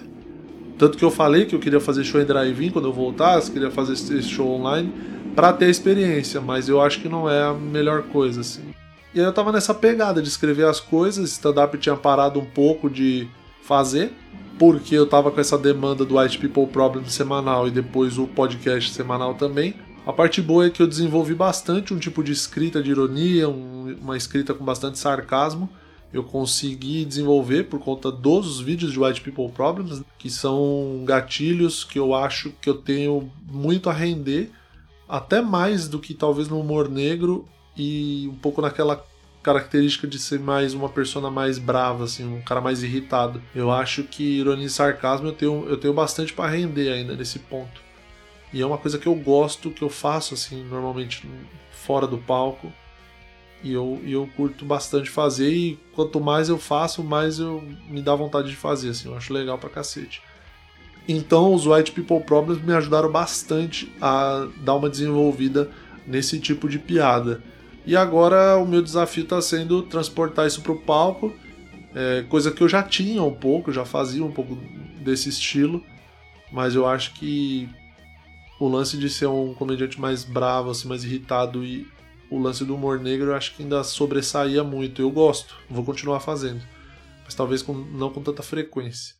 Tanto 0.76 0.98
que 0.98 1.04
eu 1.04 1.10
falei 1.10 1.46
que 1.46 1.54
eu 1.54 1.58
queria 1.58 1.80
fazer 1.80 2.04
show 2.04 2.20
em 2.20 2.26
drive-in 2.26 2.70
quando 2.70 2.88
eu 2.88 2.92
voltasse, 2.92 3.50
queria 3.50 3.70
fazer 3.70 3.94
esse 3.94 4.22
show 4.22 4.48
online 4.48 4.92
para 5.34 5.54
ter 5.54 5.70
experiência, 5.70 6.38
mas 6.40 6.68
eu 6.68 6.82
acho 6.82 7.00
que 7.00 7.08
não 7.08 7.30
é 7.30 7.44
a 7.44 7.54
melhor 7.54 8.02
coisa, 8.04 8.42
assim. 8.42 8.74
E 9.14 9.20
aí 9.20 9.24
eu 9.24 9.32
tava 9.32 9.52
nessa 9.52 9.72
pegada 9.72 10.20
de 10.20 10.28
escrever 10.28 10.66
as 10.66 10.80
coisas, 10.80 11.30
stand-up 11.32 11.76
tinha 11.78 11.96
parado 11.96 12.38
um 12.38 12.44
pouco 12.44 12.90
de 12.90 13.26
fazer, 13.62 14.12
porque 14.60 14.94
eu 14.94 15.06
tava 15.06 15.30
com 15.30 15.40
essa 15.40 15.56
demanda 15.56 16.04
do 16.04 16.18
White 16.18 16.36
People 16.36 16.66
Problem 16.66 17.06
semanal 17.06 17.66
e 17.66 17.70
depois 17.70 18.18
o 18.18 18.26
podcast 18.26 18.92
semanal 18.92 19.32
também. 19.32 19.74
A 20.06 20.12
parte 20.12 20.42
boa 20.42 20.66
é 20.66 20.70
que 20.70 20.82
eu 20.82 20.86
desenvolvi 20.86 21.34
bastante 21.34 21.94
um 21.94 21.98
tipo 21.98 22.22
de 22.22 22.32
escrita 22.32 22.82
de 22.82 22.90
ironia, 22.90 23.48
um, 23.48 23.96
uma 24.02 24.18
escrita 24.18 24.52
com 24.52 24.62
bastante 24.62 24.98
sarcasmo. 24.98 25.66
Eu 26.12 26.22
consegui 26.22 27.06
desenvolver 27.06 27.70
por 27.70 27.80
conta 27.80 28.12
dos 28.12 28.60
vídeos 28.60 28.92
de 28.92 29.00
White 29.00 29.22
People 29.22 29.50
Problems, 29.50 30.02
que 30.18 30.28
são 30.28 31.04
gatilhos 31.06 31.82
que 31.82 31.98
eu 31.98 32.14
acho 32.14 32.50
que 32.60 32.68
eu 32.68 32.74
tenho 32.74 33.32
muito 33.50 33.88
a 33.88 33.94
render, 33.94 34.50
até 35.08 35.40
mais 35.40 35.88
do 35.88 35.98
que 35.98 36.12
talvez 36.12 36.48
no 36.48 36.60
humor 36.60 36.86
negro 36.86 37.46
e 37.74 38.28
um 38.30 38.36
pouco 38.36 38.60
naquela 38.60 39.02
característica 39.42 40.06
de 40.06 40.18
ser 40.18 40.38
mais 40.38 40.74
uma 40.74 40.88
persona 40.88 41.30
mais 41.30 41.58
brava, 41.58 42.04
assim, 42.04 42.26
um 42.26 42.42
cara 42.42 42.60
mais 42.60 42.82
irritado. 42.82 43.42
Eu 43.54 43.70
acho 43.70 44.02
que 44.04 44.22
ironia 44.22 44.66
e 44.66 44.70
sarcasmo 44.70 45.28
eu 45.28 45.32
tenho, 45.32 45.66
eu 45.68 45.76
tenho 45.76 45.94
bastante 45.94 46.32
para 46.32 46.50
render 46.50 46.92
ainda 46.92 47.14
nesse 47.14 47.38
ponto. 47.38 47.80
E 48.52 48.60
é 48.60 48.66
uma 48.66 48.78
coisa 48.78 48.98
que 48.98 49.06
eu 49.06 49.14
gosto, 49.14 49.70
que 49.70 49.82
eu 49.82 49.88
faço 49.88 50.34
assim, 50.34 50.64
normalmente 50.64 51.28
fora 51.72 52.06
do 52.06 52.18
palco. 52.18 52.72
E 53.62 53.72
eu, 53.72 54.00
e 54.04 54.12
eu 54.12 54.28
curto 54.36 54.64
bastante 54.64 55.10
fazer, 55.10 55.52
e 55.52 55.78
quanto 55.92 56.18
mais 56.18 56.48
eu 56.48 56.58
faço, 56.58 57.04
mais 57.04 57.38
eu 57.38 57.62
me 57.88 58.00
dá 58.00 58.14
vontade 58.14 58.48
de 58.48 58.56
fazer, 58.56 58.88
assim, 58.88 59.08
eu 59.08 59.16
acho 59.16 59.34
legal 59.34 59.58
pra 59.58 59.68
cacete. 59.68 60.22
Então 61.06 61.52
os 61.52 61.66
White 61.66 61.92
People 61.92 62.20
Problems 62.20 62.62
me 62.62 62.72
ajudaram 62.72 63.10
bastante 63.10 63.92
a 64.00 64.48
dar 64.62 64.76
uma 64.76 64.88
desenvolvida 64.88 65.70
nesse 66.06 66.38
tipo 66.38 66.68
de 66.68 66.78
piada. 66.78 67.42
E 67.86 67.96
agora 67.96 68.56
o 68.56 68.66
meu 68.66 68.82
desafio 68.82 69.24
está 69.24 69.40
sendo 69.40 69.82
transportar 69.82 70.46
isso 70.46 70.62
para 70.62 70.72
o 70.72 70.80
palco, 70.80 71.34
é, 71.94 72.24
coisa 72.28 72.50
que 72.50 72.62
eu 72.62 72.68
já 72.68 72.82
tinha 72.82 73.22
um 73.22 73.34
pouco, 73.34 73.72
já 73.72 73.84
fazia 73.84 74.24
um 74.24 74.30
pouco 74.30 74.56
desse 75.02 75.28
estilo, 75.28 75.82
mas 76.52 76.74
eu 76.74 76.86
acho 76.86 77.14
que 77.14 77.68
o 78.60 78.68
lance 78.68 78.96
de 78.96 79.08
ser 79.08 79.26
um 79.26 79.54
comediante 79.54 80.00
mais 80.00 80.22
bravo, 80.22 80.70
assim, 80.70 80.86
mais 80.86 81.02
irritado 81.04 81.64
e 81.64 81.86
o 82.30 82.38
lance 82.38 82.64
do 82.64 82.74
humor 82.74 83.00
negro 83.00 83.30
eu 83.30 83.34
acho 83.34 83.56
que 83.56 83.62
ainda 83.62 83.82
sobressaía 83.82 84.62
muito. 84.62 85.02
Eu 85.02 85.10
gosto, 85.10 85.56
vou 85.68 85.84
continuar 85.84 86.20
fazendo, 86.20 86.62
mas 87.24 87.34
talvez 87.34 87.62
com, 87.62 87.72
não 87.72 88.10
com 88.10 88.22
tanta 88.22 88.42
frequência. 88.42 89.19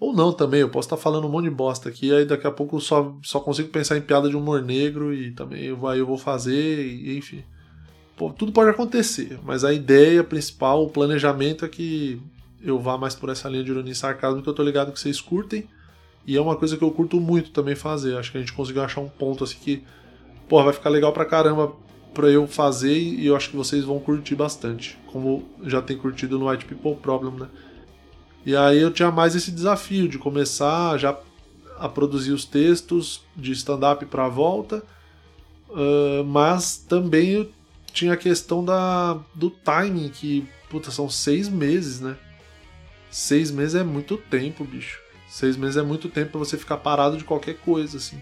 Ou 0.00 0.12
não 0.12 0.32
também, 0.32 0.60
eu 0.60 0.68
posso 0.68 0.86
estar 0.86 0.96
falando 0.96 1.26
um 1.26 1.30
monte 1.30 1.44
de 1.44 1.50
bosta 1.50 1.88
aqui, 1.88 2.14
aí 2.14 2.24
daqui 2.24 2.46
a 2.46 2.52
pouco 2.52 2.80
só, 2.80 3.16
só 3.22 3.40
consigo 3.40 3.68
pensar 3.68 3.96
em 3.96 4.00
piada 4.00 4.28
de 4.28 4.36
humor 4.36 4.62
negro 4.62 5.12
e 5.12 5.32
também 5.32 5.64
eu, 5.64 5.86
aí 5.88 5.98
eu 5.98 6.06
vou 6.06 6.16
fazer, 6.16 6.86
e, 6.86 7.18
enfim. 7.18 7.42
Pô, 8.16 8.30
tudo 8.30 8.52
pode 8.52 8.70
acontecer, 8.70 9.38
mas 9.44 9.64
a 9.64 9.72
ideia 9.72 10.22
principal, 10.22 10.84
o 10.84 10.90
planejamento 10.90 11.64
é 11.64 11.68
que 11.68 12.20
eu 12.62 12.78
vá 12.78 12.98
mais 12.98 13.14
por 13.14 13.28
essa 13.28 13.48
linha 13.48 13.64
de 13.64 13.70
ironia 13.70 13.92
e 13.92 13.94
sarcasmo 13.94 14.42
que 14.42 14.48
eu 14.48 14.54
tô 14.54 14.62
ligado 14.62 14.92
que 14.92 15.00
vocês 15.00 15.20
curtem. 15.20 15.68
E 16.26 16.36
é 16.36 16.40
uma 16.40 16.56
coisa 16.56 16.76
que 16.76 16.84
eu 16.84 16.90
curto 16.90 17.20
muito 17.20 17.50
também 17.50 17.74
fazer. 17.74 18.16
Acho 18.16 18.32
que 18.32 18.38
a 18.38 18.40
gente 18.40 18.52
conseguiu 18.52 18.82
achar 18.82 19.00
um 19.00 19.08
ponto 19.08 19.44
assim 19.44 19.56
que, 19.58 19.82
pô, 20.48 20.62
vai 20.62 20.72
ficar 20.72 20.90
legal 20.90 21.12
pra 21.12 21.24
caramba 21.24 21.72
pra 22.12 22.28
eu 22.28 22.46
fazer 22.46 22.98
e 22.98 23.26
eu 23.26 23.36
acho 23.36 23.50
que 23.50 23.56
vocês 23.56 23.84
vão 23.84 23.98
curtir 23.98 24.34
bastante. 24.34 24.98
Como 25.06 25.48
já 25.64 25.80
tem 25.80 25.96
curtido 25.96 26.38
no 26.38 26.50
White 26.50 26.64
People 26.66 26.96
Problem, 26.96 27.34
né? 27.34 27.48
E 28.44 28.56
aí 28.56 28.80
eu 28.80 28.90
tinha 28.90 29.10
mais 29.10 29.34
esse 29.34 29.50
desafio 29.50 30.08
de 30.08 30.18
começar 30.18 30.96
já 30.96 31.18
a 31.78 31.88
produzir 31.88 32.32
os 32.32 32.44
textos 32.44 33.22
de 33.36 33.52
stand-up 33.52 34.04
para 34.06 34.26
a 34.26 34.28
volta, 34.28 34.82
uh, 35.70 36.24
mas 36.24 36.76
também 36.76 37.30
eu 37.30 37.50
tinha 37.92 38.12
a 38.12 38.16
questão 38.16 38.64
da, 38.64 39.18
do 39.34 39.50
timing, 39.50 40.08
que 40.08 40.46
puta, 40.68 40.90
são 40.90 41.08
seis 41.08 41.48
meses, 41.48 42.00
né? 42.00 42.16
Seis 43.10 43.50
meses 43.50 43.74
é 43.74 43.84
muito 43.84 44.16
tempo, 44.16 44.64
bicho. 44.64 45.00
Seis 45.28 45.56
meses 45.56 45.76
é 45.76 45.82
muito 45.82 46.08
tempo 46.08 46.32
para 46.32 46.38
você 46.38 46.56
ficar 46.58 46.78
parado 46.78 47.16
de 47.16 47.24
qualquer 47.24 47.56
coisa, 47.58 47.96
assim. 47.96 48.20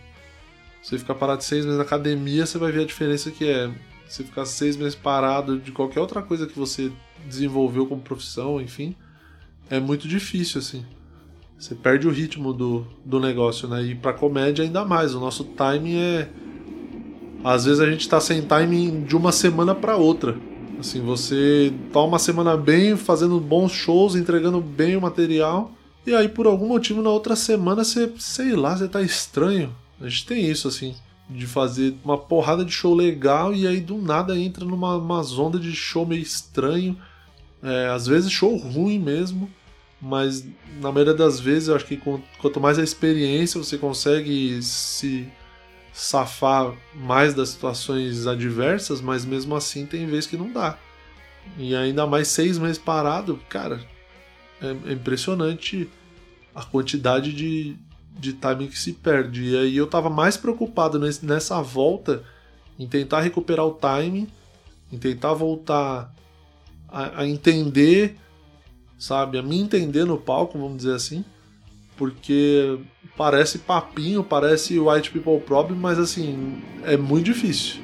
Você 0.82 0.99
ficar 0.99 1.14
parado 1.14 1.42
seis 1.42 1.64
meses 1.64 1.78
na 1.78 1.85
academia, 1.85 2.46
você 2.46 2.58
vai 2.58 2.70
ver 2.70 2.82
a 2.82 2.87
diferença 2.87 3.30
que 3.30 3.49
é. 3.49 3.73
Você 4.08 4.23
ficar 4.23 4.44
seis 4.44 4.76
meses 4.76 4.94
parado 4.94 5.58
de 5.58 5.73
qualquer 5.73 6.00
outra 6.00 6.23
coisa 6.23 6.46
que 6.46 6.56
você 6.56 6.92
desenvolveu 7.26 7.87
como 7.87 8.00
profissão, 8.00 8.61
enfim 8.61 8.94
é 9.68 9.80
muito 9.80 10.06
difícil, 10.06 10.61
assim. 10.61 10.85
Você 11.58 11.75
perde 11.75 12.06
o 12.06 12.11
ritmo 12.11 12.52
do, 12.52 12.87
do 13.04 13.18
negócio, 13.18 13.66
né? 13.68 13.82
E 13.82 13.94
pra 13.94 14.12
comédia 14.12 14.64
ainda 14.64 14.85
mais. 14.85 15.14
O 15.14 15.20
nosso 15.20 15.44
timing 15.44 15.96
é. 15.96 16.28
Às 17.42 17.64
vezes 17.64 17.80
a 17.80 17.90
gente 17.90 18.08
tá 18.08 18.20
sem 18.20 18.42
timing 18.42 19.04
de 19.04 19.16
uma 19.16 19.32
semana 19.32 19.75
para 19.75 19.96
outra. 19.96 20.37
Assim, 20.78 21.00
você 21.00 21.73
tá 21.92 22.02
uma 22.02 22.18
semana 22.18 22.56
bem, 22.56 22.96
fazendo 22.96 23.40
bons 23.40 23.73
shows, 23.73 24.14
entregando 24.14 24.61
bem 24.61 24.96
o 24.96 25.00
material. 25.00 25.73
E 26.06 26.14
aí, 26.14 26.28
por 26.28 26.46
algum 26.46 26.68
motivo, 26.68 27.02
na 27.02 27.11
outra 27.11 27.35
semana, 27.35 27.82
você, 27.82 28.12
sei 28.18 28.54
lá, 28.54 28.76
você 28.76 28.87
tá 28.87 29.00
estranho. 29.00 29.75
A 30.00 30.08
gente 30.08 30.26
tem 30.26 30.44
isso, 30.44 30.68
assim, 30.68 30.94
de 31.28 31.46
fazer 31.46 31.94
uma 32.04 32.18
porrada 32.18 32.64
de 32.64 32.70
show 32.70 32.94
legal 32.94 33.54
e 33.54 33.66
aí 33.66 33.80
do 33.80 33.96
nada 33.96 34.38
entra 34.38 34.64
numa 34.64 34.96
uma 34.96 35.20
onda 35.38 35.58
de 35.58 35.75
show 35.75 36.06
meio 36.06 36.23
estranho 36.23 36.96
é, 37.66 37.88
às 37.88 38.06
vezes 38.06 38.30
show 38.30 38.56
ruim 38.56 38.99
mesmo, 38.99 39.50
mas 40.00 40.44
na 40.80 40.92
maioria 40.92 41.14
das 41.14 41.40
vezes 41.40 41.68
eu 41.68 41.76
acho 41.76 41.87
que 41.87 41.96
quanto 41.96 42.61
mais 42.61 42.78
a 42.78 42.82
experiência 42.82 43.62
você 43.62 43.76
consegue 43.76 44.62
se 44.62 45.28
safar 45.92 46.75
mais 46.94 47.35
das 47.35 47.49
situações 47.49 48.26
adversas, 48.26 49.00
mas 49.00 49.25
mesmo 49.25 49.56
assim 49.56 49.87
tem 49.87 50.06
vezes 50.06 50.26
que 50.26 50.37
não 50.37 50.52
dá. 50.52 50.78
E 51.58 51.75
ainda 51.75 52.06
mais 52.06 52.28
seis 52.28 52.58
meses 52.58 52.78
parado, 52.78 53.40
cara, 53.49 53.80
é, 54.61 54.90
é 54.90 54.92
impressionante 54.92 55.88
a 56.54 56.62
quantidade 56.64 57.32
de, 57.32 57.76
de 58.12 58.32
timing 58.35 58.68
que 58.68 58.78
se 58.78 58.92
perde. 58.92 59.44
E 59.44 59.56
aí 59.56 59.76
eu 59.76 59.87
tava 59.87 60.11
mais 60.11 60.37
preocupado 60.37 60.99
nesse, 60.99 61.25
nessa 61.25 61.61
volta 61.62 62.23
em 62.78 62.87
tentar 62.87 63.23
recuperar 63.23 63.66
o 63.66 63.73
timing, 63.73 64.28
em 64.92 64.99
tentar 64.99 65.32
voltar 65.32 66.14
a, 66.88 67.21
a 67.21 67.28
entender, 67.28 68.16
sabe? 68.99 69.38
A 69.38 69.43
me 69.43 69.61
entender 69.61 70.05
no 70.05 70.19
palco, 70.19 70.59
vamos 70.59 70.78
dizer 70.78 70.95
assim. 70.95 71.25
Porque 71.97 72.78
parece 73.16 73.59
papinho, 73.61 74.23
parece 74.23 74.78
White 74.78 75.11
People 75.11 75.40
Problem, 75.40 75.78
mas 75.78 75.99
assim, 75.99 76.62
é 76.85 76.97
muito 76.97 77.25
difícil. 77.25 77.81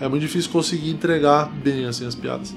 É 0.00 0.08
muito 0.08 0.22
difícil 0.22 0.50
conseguir 0.50 0.90
entregar 0.90 1.48
bem 1.48 1.84
assim 1.84 2.06
as 2.06 2.14
piadas. 2.14 2.54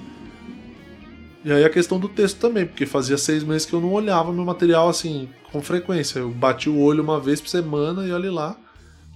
E 1.44 1.52
aí 1.52 1.64
a 1.64 1.70
questão 1.70 2.00
do 2.00 2.10
texto 2.10 2.40
também, 2.40 2.66
porque 2.66 2.88
fazia 2.88 3.20
seis 3.20 3.44
meses 3.44 3.68
que 3.68 3.74
eu 3.74 3.80
não 3.80 3.94
olhava 3.94 4.34
meu 4.34 4.44
material 4.44 4.90
assim 4.90 5.30
com 5.52 5.62
frequência. 5.62 6.18
Eu 6.18 6.32
bati 6.32 6.70
o 6.70 6.80
olho 6.80 7.04
uma 7.04 7.20
vez 7.20 7.40
por 7.40 7.50
semana 7.50 8.06
e 8.08 8.12
olhe 8.12 8.32
lá. 8.32 8.58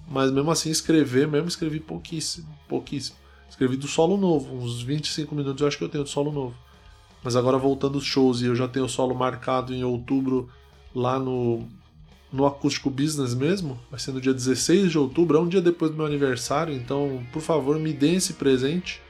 Mas 0.08 0.30
mesmo 0.30 0.50
assim 0.50 0.70
escrever, 0.70 1.26
mesmo 1.26 1.48
escrevi 1.48 1.80
pouquíssimo, 1.80 2.46
pouquíssimo. 2.68 3.16
Escrevi 3.48 3.76
do 3.76 3.88
solo 3.88 4.16
novo, 4.16 4.56
uns 4.56 4.80
25 4.80 5.34
minutos 5.34 5.60
eu 5.60 5.66
acho 5.66 5.76
que 5.76 5.82
eu 5.82 5.88
tenho 5.88 6.04
do 6.04 6.10
solo 6.10 6.30
novo. 6.30 6.54
Mas 7.22 7.36
agora 7.36 7.58
voltando 7.58 7.96
aos 7.96 8.04
shows, 8.04 8.40
e 8.40 8.46
eu 8.46 8.56
já 8.56 8.66
tenho 8.66 8.86
o 8.86 8.88
solo 8.88 9.14
marcado 9.14 9.74
em 9.74 9.84
outubro 9.84 10.48
lá 10.94 11.18
no, 11.18 11.68
no 12.32 12.46
Acústico 12.46 12.90
Business 12.90 13.34
mesmo, 13.34 13.78
vai 13.90 14.00
ser 14.00 14.12
no 14.12 14.20
dia 14.20 14.32
16 14.32 14.90
de 14.90 14.98
outubro, 14.98 15.36
é 15.36 15.40
um 15.40 15.48
dia 15.48 15.60
depois 15.60 15.90
do 15.90 15.96
meu 15.96 16.06
aniversário, 16.06 16.74
então 16.74 17.22
por 17.32 17.42
favor 17.42 17.78
me 17.78 17.92
deem 17.92 18.16
esse 18.16 18.34
presente 18.34 19.00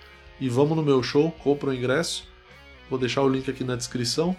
e 0.40 0.48
vamos 0.48 0.76
no 0.76 0.82
meu 0.82 1.02
show, 1.02 1.30
compra 1.42 1.70
o 1.70 1.74
ingresso. 1.74 2.28
Vou 2.88 2.98
deixar 2.98 3.22
o 3.22 3.28
link 3.28 3.48
aqui 3.48 3.62
na 3.62 3.76
descrição. 3.76 4.34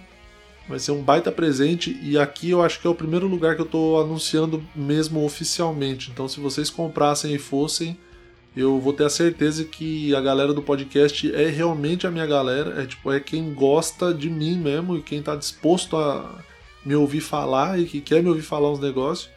Vai 0.68 0.80
ser 0.80 0.92
um 0.92 1.02
baita 1.02 1.32
presente 1.32 1.98
e 2.02 2.18
aqui 2.18 2.50
eu 2.50 2.62
acho 2.62 2.80
que 2.82 2.88
é 2.88 2.90
o 2.90 2.96
primeiro 2.96 3.28
lugar 3.28 3.56
que 3.56 3.62
eu 3.62 3.66
estou 3.66 4.02
anunciando 4.02 4.64
mesmo 4.76 5.24
oficialmente. 5.24 6.12
Então 6.12 6.28
se 6.28 6.40
vocês 6.40 6.70
comprassem 6.70 7.34
e 7.34 7.40
fossem, 7.40 7.98
eu 8.56 8.80
vou 8.80 8.92
ter 8.92 9.06
a 9.06 9.10
certeza 9.10 9.64
que 9.64 10.14
a 10.14 10.20
galera 10.20 10.54
do 10.54 10.62
podcast 10.62 11.34
é 11.34 11.48
realmente 11.48 12.06
a 12.06 12.12
minha 12.12 12.26
galera, 12.26 12.82
é 12.82 12.86
tipo, 12.86 13.12
é 13.12 13.20
quem 13.20 13.54
gosta 13.54 14.14
de 14.14 14.30
mim 14.30 14.58
mesmo 14.58 14.98
e 14.98 15.02
quem 15.02 15.22
tá 15.22 15.36
disposto 15.36 15.96
a 15.96 16.44
me 16.86 16.96
ouvir 16.96 17.22
falar 17.22 17.80
e 17.80 17.86
que 17.86 18.02
quer 18.02 18.22
me 18.22 18.30
ouvir 18.30 18.42
falar 18.42 18.72
uns 18.72 18.80
negócios. 18.80 19.30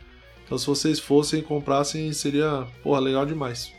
Então 0.44 0.58
se 0.58 0.66
vocês 0.66 0.98
fossem 0.98 1.40
e 1.40 1.42
comprassem, 1.42 2.12
seria, 2.12 2.66
porra, 2.82 3.00
legal 3.00 3.24
demais. 3.24 3.72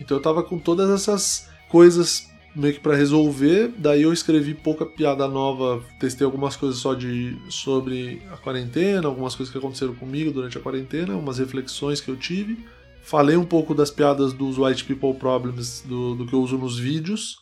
Então 0.00 0.16
eu 0.16 0.22
tava 0.22 0.42
com 0.42 0.58
todas 0.58 0.88
essas 0.90 1.48
coisas 1.68 2.28
meio 2.54 2.74
que 2.74 2.80
para 2.80 2.96
resolver, 2.96 3.72
daí 3.76 4.02
eu 4.02 4.12
escrevi 4.12 4.54
pouca 4.54 4.84
piada 4.84 5.28
nova, 5.28 5.84
testei 6.00 6.24
algumas 6.24 6.56
coisas 6.56 6.78
só 6.80 6.94
de 6.94 7.36
sobre 7.50 8.20
a 8.32 8.36
quarentena, 8.36 9.06
algumas 9.06 9.34
coisas 9.34 9.52
que 9.52 9.58
aconteceram 9.58 9.94
comigo 9.94 10.32
durante 10.32 10.58
a 10.58 10.60
quarentena, 10.60 11.14
umas 11.14 11.38
reflexões 11.38 12.00
que 12.00 12.10
eu 12.10 12.16
tive. 12.16 12.58
Falei 13.02 13.36
um 13.36 13.44
pouco 13.44 13.74
das 13.74 13.90
piadas 13.90 14.32
dos 14.32 14.58
White 14.58 14.84
People 14.84 15.14
Problems 15.14 15.82
do, 15.86 16.14
do 16.14 16.26
que 16.26 16.34
eu 16.34 16.42
uso 16.42 16.58
nos 16.58 16.78
vídeos. 16.78 17.36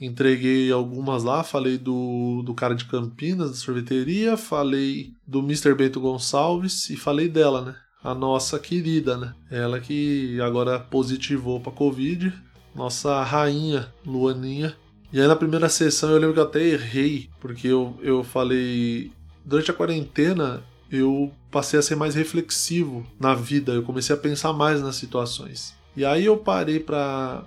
Entreguei 0.00 0.72
algumas 0.72 1.22
lá, 1.22 1.44
falei 1.44 1.78
do, 1.78 2.42
do 2.44 2.54
cara 2.54 2.74
de 2.74 2.86
Campinas, 2.86 3.50
da 3.50 3.56
sorveteria, 3.56 4.36
falei 4.36 5.12
do 5.24 5.38
Mr. 5.38 5.74
Bento 5.74 6.00
Gonçalves 6.00 6.90
e 6.90 6.96
falei 6.96 7.28
dela, 7.28 7.62
né? 7.62 7.76
A 8.02 8.12
nossa 8.12 8.58
querida, 8.58 9.16
né? 9.16 9.32
Ela 9.48 9.78
que 9.78 10.40
agora 10.40 10.80
positivou 10.80 11.60
pra 11.60 11.70
Covid, 11.70 12.32
nossa 12.74 13.22
rainha 13.22 13.92
Luaninha. 14.04 14.74
E 15.12 15.20
aí 15.20 15.26
na 15.28 15.36
primeira 15.36 15.68
sessão 15.68 16.10
eu 16.10 16.18
lembro 16.18 16.34
que 16.34 16.40
eu 16.40 16.44
até 16.44 16.64
errei, 16.64 17.28
porque 17.38 17.68
eu, 17.68 17.96
eu 18.02 18.24
falei. 18.24 19.12
Durante 19.44 19.70
a 19.70 19.74
quarentena 19.74 20.64
eu 20.92 21.32
passei 21.50 21.78
a 21.78 21.82
ser 21.82 21.96
mais 21.96 22.14
reflexivo 22.14 23.06
na 23.18 23.34
vida, 23.34 23.72
eu 23.72 23.82
comecei 23.82 24.14
a 24.14 24.18
pensar 24.18 24.52
mais 24.52 24.82
nas 24.82 24.96
situações. 24.96 25.74
E 25.96 26.04
aí 26.04 26.26
eu 26.26 26.36
parei 26.36 26.78
para 26.78 27.44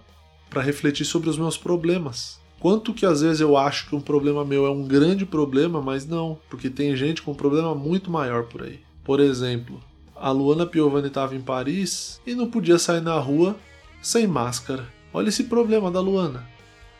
para 0.49 0.61
refletir 0.61 1.05
sobre 1.05 1.29
os 1.29 1.37
meus 1.37 1.57
problemas. 1.57 2.39
Quanto 2.59 2.93
que 2.93 3.05
às 3.05 3.21
vezes 3.21 3.41
eu 3.41 3.57
acho 3.57 3.89
que 3.89 3.95
um 3.95 3.99
problema 3.99 4.45
meu 4.45 4.65
é 4.65 4.69
um 4.69 4.87
grande 4.87 5.25
problema, 5.25 5.81
mas 5.81 6.05
não, 6.05 6.39
porque 6.49 6.69
tem 6.69 6.95
gente 6.95 7.21
com 7.21 7.31
um 7.31 7.35
problema 7.35 7.75
muito 7.75 8.09
maior 8.09 8.45
por 8.45 8.63
aí. 8.63 8.79
Por 9.03 9.19
exemplo, 9.19 9.83
a 10.15 10.31
Luana 10.31 10.65
Piovani 10.65 11.07
estava 11.07 11.35
em 11.35 11.41
Paris 11.41 12.21
e 12.25 12.33
não 12.33 12.49
podia 12.49 12.79
sair 12.79 13.01
na 13.01 13.19
rua 13.19 13.57
sem 14.01 14.25
máscara. 14.25 14.87
Olha 15.13 15.29
esse 15.29 15.43
problema 15.43 15.91
da 15.91 15.99
Luana. 15.99 16.47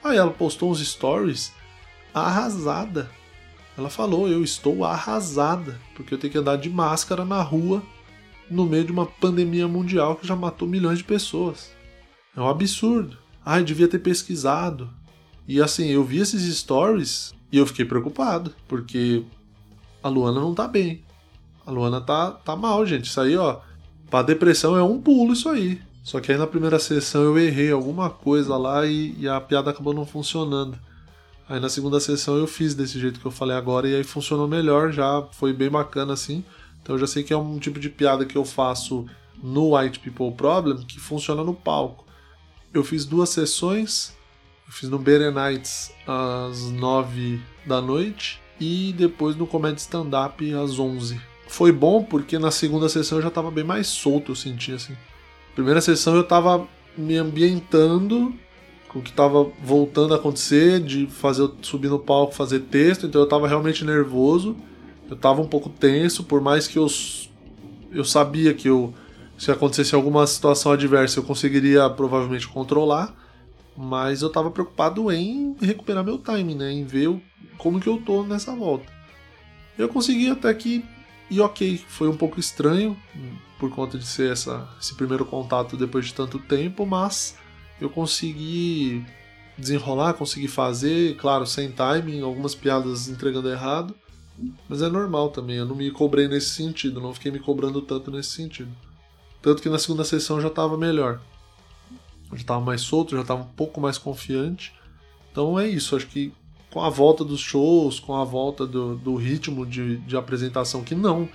Aí 0.03 0.17
ela 0.17 0.31
postou 0.31 0.69
uns 0.69 0.85
stories 0.85 1.53
arrasada, 2.13 3.09
ela 3.77 3.89
falou: 3.89 4.27
Eu 4.27 4.43
estou 4.43 4.85
arrasada, 4.85 5.79
porque 5.95 6.13
eu 6.13 6.17
tenho 6.17 6.31
que 6.31 6.39
andar 6.39 6.57
de 6.57 6.69
máscara 6.69 7.25
na 7.25 7.41
rua 7.41 7.83
no 8.49 8.65
meio 8.65 8.85
de 8.85 8.91
uma 8.91 9.05
pandemia 9.05 9.67
mundial 9.67 10.15
que 10.15 10.27
já 10.27 10.35
matou 10.35 10.67
milhões 10.67 10.99
de 10.99 11.03
pessoas. 11.03 11.71
É 12.35 12.41
um 12.41 12.47
absurdo. 12.47 13.17
Ai, 13.43 13.63
devia 13.63 13.87
ter 13.87 13.99
pesquisado. 13.99 14.89
E 15.47 15.61
assim, 15.61 15.87
eu 15.87 16.03
vi 16.03 16.19
esses 16.19 16.43
stories 16.57 17.33
e 17.51 17.57
eu 17.57 17.65
fiquei 17.65 17.85
preocupado, 17.85 18.53
porque 18.67 19.23
a 20.01 20.09
Luana 20.09 20.39
não 20.39 20.53
tá 20.53 20.67
bem. 20.67 21.03
A 21.65 21.71
Luana 21.71 22.01
tá, 22.01 22.31
tá 22.31 22.55
mal, 22.55 22.85
gente. 22.85 23.05
Isso 23.05 23.19
aí, 23.19 23.35
ó. 23.35 23.59
Pra 24.09 24.21
depressão 24.21 24.77
é 24.77 24.83
um 24.83 25.01
pulo 25.01 25.33
isso 25.33 25.49
aí. 25.49 25.81
Só 26.03 26.19
que 26.19 26.31
aí 26.31 26.37
na 26.37 26.45
primeira 26.45 26.77
sessão 26.77 27.23
eu 27.23 27.37
errei 27.39 27.71
alguma 27.71 28.11
coisa 28.11 28.55
lá 28.57 28.85
e, 28.85 29.15
e, 29.17 29.27
a 29.27 29.41
piada 29.41 29.71
acabou 29.71 29.93
não 29.93 30.05
funcionando. 30.05 30.77
Aí 31.47 31.59
na 31.59 31.69
segunda 31.69 31.99
sessão 31.99 32.37
eu 32.37 32.47
fiz 32.47 32.73
desse 32.73 32.99
jeito 32.99 33.19
que 33.19 33.25
eu 33.25 33.31
falei 33.31 33.55
agora 33.55 33.87
e 33.87 33.95
aí 33.95 34.03
funcionou 34.03 34.47
melhor, 34.47 34.91
já 34.91 35.21
foi 35.31 35.53
bem 35.53 35.69
bacana 35.69 36.13
assim. 36.13 36.43
Então 36.81 36.95
eu 36.95 36.99
já 36.99 37.07
sei 37.07 37.23
que 37.23 37.33
é 37.33 37.37
um 37.37 37.59
tipo 37.59 37.79
de 37.79 37.89
piada 37.89 38.25
que 38.25 38.37
eu 38.37 38.43
faço 38.43 39.05
no 39.41 39.77
White 39.77 39.99
People 39.99 40.31
Problem 40.31 40.77
que 40.85 40.99
funciona 40.99 41.43
no 41.43 41.53
palco. 41.53 42.05
Eu 42.73 42.83
fiz 42.83 43.05
duas 43.05 43.29
sessões, 43.29 44.15
eu 44.67 44.73
fiz 44.73 44.89
no 44.89 44.99
Nights 44.99 45.91
às 46.07 46.63
9 46.71 47.39
da 47.65 47.79
noite 47.79 48.41
e 48.59 48.93
depois 48.97 49.35
no 49.35 49.45
Comedy 49.45 49.81
Stand 49.81 50.09
Up 50.25 50.53
às 50.53 50.79
11. 50.79 51.21
Foi 51.47 51.71
bom 51.71 52.03
porque 52.03 52.39
na 52.39 52.49
segunda 52.49 52.89
sessão 52.89 53.19
eu 53.19 53.21
já 53.21 53.27
estava 53.27 53.51
bem 53.51 53.63
mais 53.63 53.87
solto, 53.87 54.31
eu 54.31 54.35
senti 54.35 54.71
assim. 54.71 54.97
Primeira 55.53 55.79
sessão 55.79 56.15
eu 56.15 56.21
estava 56.21 56.67
me 56.97 57.17
ambientando 57.17 58.33
o 58.95 59.01
que 59.01 59.09
estava 59.09 59.43
voltando 59.61 60.13
a 60.13 60.17
acontecer, 60.17 60.79
de 60.79 61.05
fazer 61.05 61.49
subir 61.61 61.89
no 61.89 61.99
palco, 61.99 62.33
fazer 62.33 62.61
texto, 62.61 63.05
então 63.05 63.19
eu 63.19 63.25
estava 63.25 63.47
realmente 63.47 63.83
nervoso. 63.83 64.55
Eu 65.09 65.15
estava 65.15 65.41
um 65.41 65.47
pouco 65.47 65.69
tenso, 65.69 66.23
por 66.23 66.41
mais 66.41 66.67
que 66.67 66.79
eu 66.79 66.87
eu 67.91 68.03
sabia 68.03 68.53
que 68.53 68.67
eu 68.67 68.93
se 69.37 69.51
acontecesse 69.51 69.93
alguma 69.93 70.25
situação 70.25 70.71
adversa 70.71 71.19
eu 71.19 71.23
conseguiria 71.23 71.89
provavelmente 71.89 72.47
controlar, 72.47 73.13
mas 73.77 74.21
eu 74.21 74.29
estava 74.29 74.49
preocupado 74.49 75.11
em 75.11 75.55
recuperar 75.61 76.03
meu 76.03 76.17
time, 76.17 76.55
né, 76.55 76.71
em 76.71 76.83
ver 76.83 77.21
como 77.57 77.79
que 77.79 77.87
eu 77.87 77.97
tô 77.97 78.23
nessa 78.23 78.55
volta. 78.55 78.91
Eu 79.77 79.89
consegui 79.89 80.29
até 80.29 80.53
que 80.53 80.83
e 81.29 81.39
ok, 81.41 81.83
foi 81.87 82.07
um 82.07 82.15
pouco 82.15 82.39
estranho 82.39 82.95
por 83.59 83.69
conta 83.71 83.97
de 83.97 84.05
ser 84.05 84.31
essa, 84.31 84.69
esse 84.79 84.93
primeiro 84.95 85.25
contato 85.25 85.75
depois 85.75 86.05
de 86.05 86.13
tanto 86.13 86.37
tempo, 86.39 86.85
mas 86.85 87.35
eu 87.79 87.89
consegui 87.89 89.05
desenrolar, 89.57 90.13
consegui 90.13 90.47
fazer, 90.47 91.15
claro, 91.17 91.45
sem 91.45 91.71
timing, 91.71 92.21
algumas 92.21 92.53
piadas 92.53 93.07
entregando 93.07 93.49
errado, 93.49 93.95
mas 94.67 94.81
é 94.81 94.89
normal 94.89 95.29
também, 95.29 95.57
eu 95.57 95.65
não 95.65 95.75
me 95.75 95.89
cobrei 95.91 96.27
nesse 96.27 96.49
sentido, 96.49 96.99
não 96.99 97.13
fiquei 97.13 97.31
me 97.31 97.39
cobrando 97.39 97.81
tanto 97.81 98.11
nesse 98.11 98.31
sentido. 98.31 98.71
Tanto 99.41 99.61
que 99.61 99.69
na 99.69 99.79
segunda 99.79 100.03
sessão 100.03 100.41
já 100.41 100.47
estava 100.47 100.77
melhor. 100.77 101.21
já 102.31 102.37
estava 102.37 102.59
mais 102.59 102.81
solto, 102.81 103.15
já 103.15 103.21
estava 103.21 103.41
um 103.41 103.47
pouco 103.47 103.79
mais 103.79 103.97
confiante. 103.97 104.73
Então 105.31 105.57
é 105.59 105.67
isso, 105.67 105.95
acho 105.95 106.07
que 106.07 106.33
com 106.71 106.81
a 106.81 106.89
volta 106.89 107.23
dos 107.23 107.39
shows, 107.39 107.99
com 107.99 108.15
a 108.15 108.25
volta 108.25 108.65
do, 108.67 108.95
do 108.95 109.15
ritmo 109.15 109.65
de, 109.65 109.97
de 109.99 110.17
apresentação, 110.17 110.83
que 110.83 110.93
não 110.93 111.29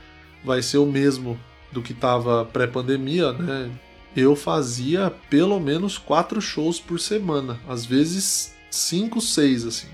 vai 0.44 0.60
ser 0.60 0.78
o 0.78 0.86
mesmo 0.86 1.38
do 1.72 1.80
que 1.80 1.92
estava 1.92 2.44
pré-pandemia, 2.44 3.32
né? 3.32 3.70
Eu 4.16 4.34
fazia 4.34 5.10
pelo 5.28 5.60
menos 5.60 5.96
quatro 5.96 6.40
shows 6.40 6.80
por 6.80 6.98
semana, 6.98 7.60
às 7.68 7.86
vezes 7.86 8.54
cinco, 8.70 9.20
seis, 9.20 9.64
assim. 9.64 9.88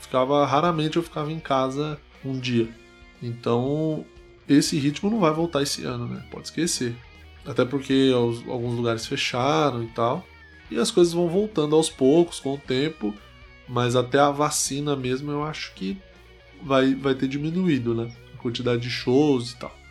Ficava 0.00 0.44
raramente 0.46 0.96
eu 0.96 1.02
ficava 1.02 1.30
em 1.30 1.40
casa 1.40 2.00
um 2.24 2.38
dia. 2.38 2.68
Então 3.22 4.04
esse 4.48 4.78
ritmo 4.78 5.10
não 5.10 5.20
vai 5.20 5.32
voltar 5.32 5.62
esse 5.62 5.84
ano, 5.84 6.06
né? 6.06 6.24
Pode 6.30 6.46
esquecer. 6.46 6.94
Até 7.44 7.64
porque 7.64 8.10
alguns 8.14 8.76
lugares 8.76 9.06
fecharam 9.06 9.82
e 9.82 9.88
tal. 9.88 10.26
E 10.70 10.78
as 10.78 10.90
coisas 10.90 11.12
vão 11.12 11.28
voltando 11.28 11.76
aos 11.76 11.90
poucos, 11.90 12.40
com 12.40 12.54
o 12.54 12.58
tempo. 12.58 13.14
Mas 13.68 13.96
até 13.96 14.18
a 14.18 14.30
vacina 14.30 14.96
mesmo 14.96 15.30
eu 15.30 15.44
acho 15.44 15.74
que 15.74 15.98
vai, 16.62 16.94
vai 16.94 17.14
ter 17.14 17.28
diminuído, 17.28 17.94
né? 17.94 18.10
A 18.34 18.36
quantidade 18.38 18.82
de 18.82 18.90
shows 18.90 19.52
e 19.52 19.56
tal. 19.56 19.81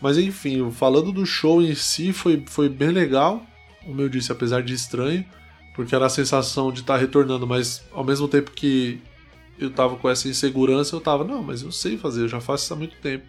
Mas 0.00 0.16
enfim, 0.16 0.70
falando 0.70 1.12
do 1.12 1.26
show 1.26 1.60
em 1.60 1.74
si, 1.74 2.12
foi, 2.12 2.42
foi 2.46 2.68
bem 2.68 2.90
legal. 2.90 3.42
Como 3.84 4.00
eu 4.00 4.08
disse, 4.08 4.30
apesar 4.30 4.62
de 4.62 4.74
estranho, 4.74 5.24
porque 5.74 5.94
era 5.94 6.06
a 6.06 6.10
sensação 6.10 6.72
de 6.72 6.80
estar 6.80 6.94
tá 6.94 7.00
retornando, 7.00 7.46
mas 7.46 7.84
ao 7.92 8.04
mesmo 8.04 8.28
tempo 8.28 8.50
que 8.50 9.00
eu 9.58 9.70
tava 9.70 9.96
com 9.96 10.08
essa 10.08 10.28
insegurança, 10.28 10.94
eu 10.94 11.00
tava, 11.00 11.24
não, 11.24 11.42
mas 11.42 11.62
eu 11.62 11.72
sei 11.72 11.96
fazer, 11.96 12.22
eu 12.22 12.28
já 12.28 12.40
faço 12.40 12.64
isso 12.64 12.74
há 12.74 12.76
muito 12.76 12.96
tempo. 13.00 13.26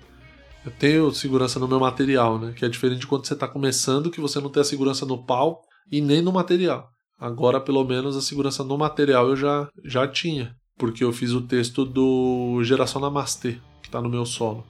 Eu 0.65 0.71
tenho 0.71 1.11
segurança 1.11 1.59
no 1.59 1.67
meu 1.67 1.79
material, 1.79 2.37
né? 2.37 2.53
Que 2.55 2.65
é 2.65 2.69
diferente 2.69 2.99
de 2.99 3.07
quando 3.07 3.25
você 3.25 3.33
está 3.33 3.47
começando, 3.47 4.11
que 4.11 4.19
você 4.19 4.39
não 4.39 4.49
tem 4.49 4.61
a 4.61 4.65
segurança 4.65 5.05
no 5.05 5.23
palco 5.23 5.65
e 5.91 6.01
nem 6.01 6.21
no 6.21 6.31
material. 6.31 6.89
Agora, 7.19 7.59
pelo 7.59 7.83
menos, 7.83 8.15
a 8.15 8.21
segurança 8.21 8.63
no 8.63 8.77
material 8.77 9.29
eu 9.29 9.35
já, 9.35 9.69
já 9.83 10.07
tinha, 10.07 10.55
porque 10.77 11.03
eu 11.03 11.11
fiz 11.11 11.31
o 11.31 11.41
texto 11.41 11.85
do 11.85 12.61
Geração 12.63 13.01
Namastê, 13.01 13.59
que 13.81 13.87
está 13.87 14.01
no 14.01 14.09
meu 14.09 14.25
solo. 14.25 14.65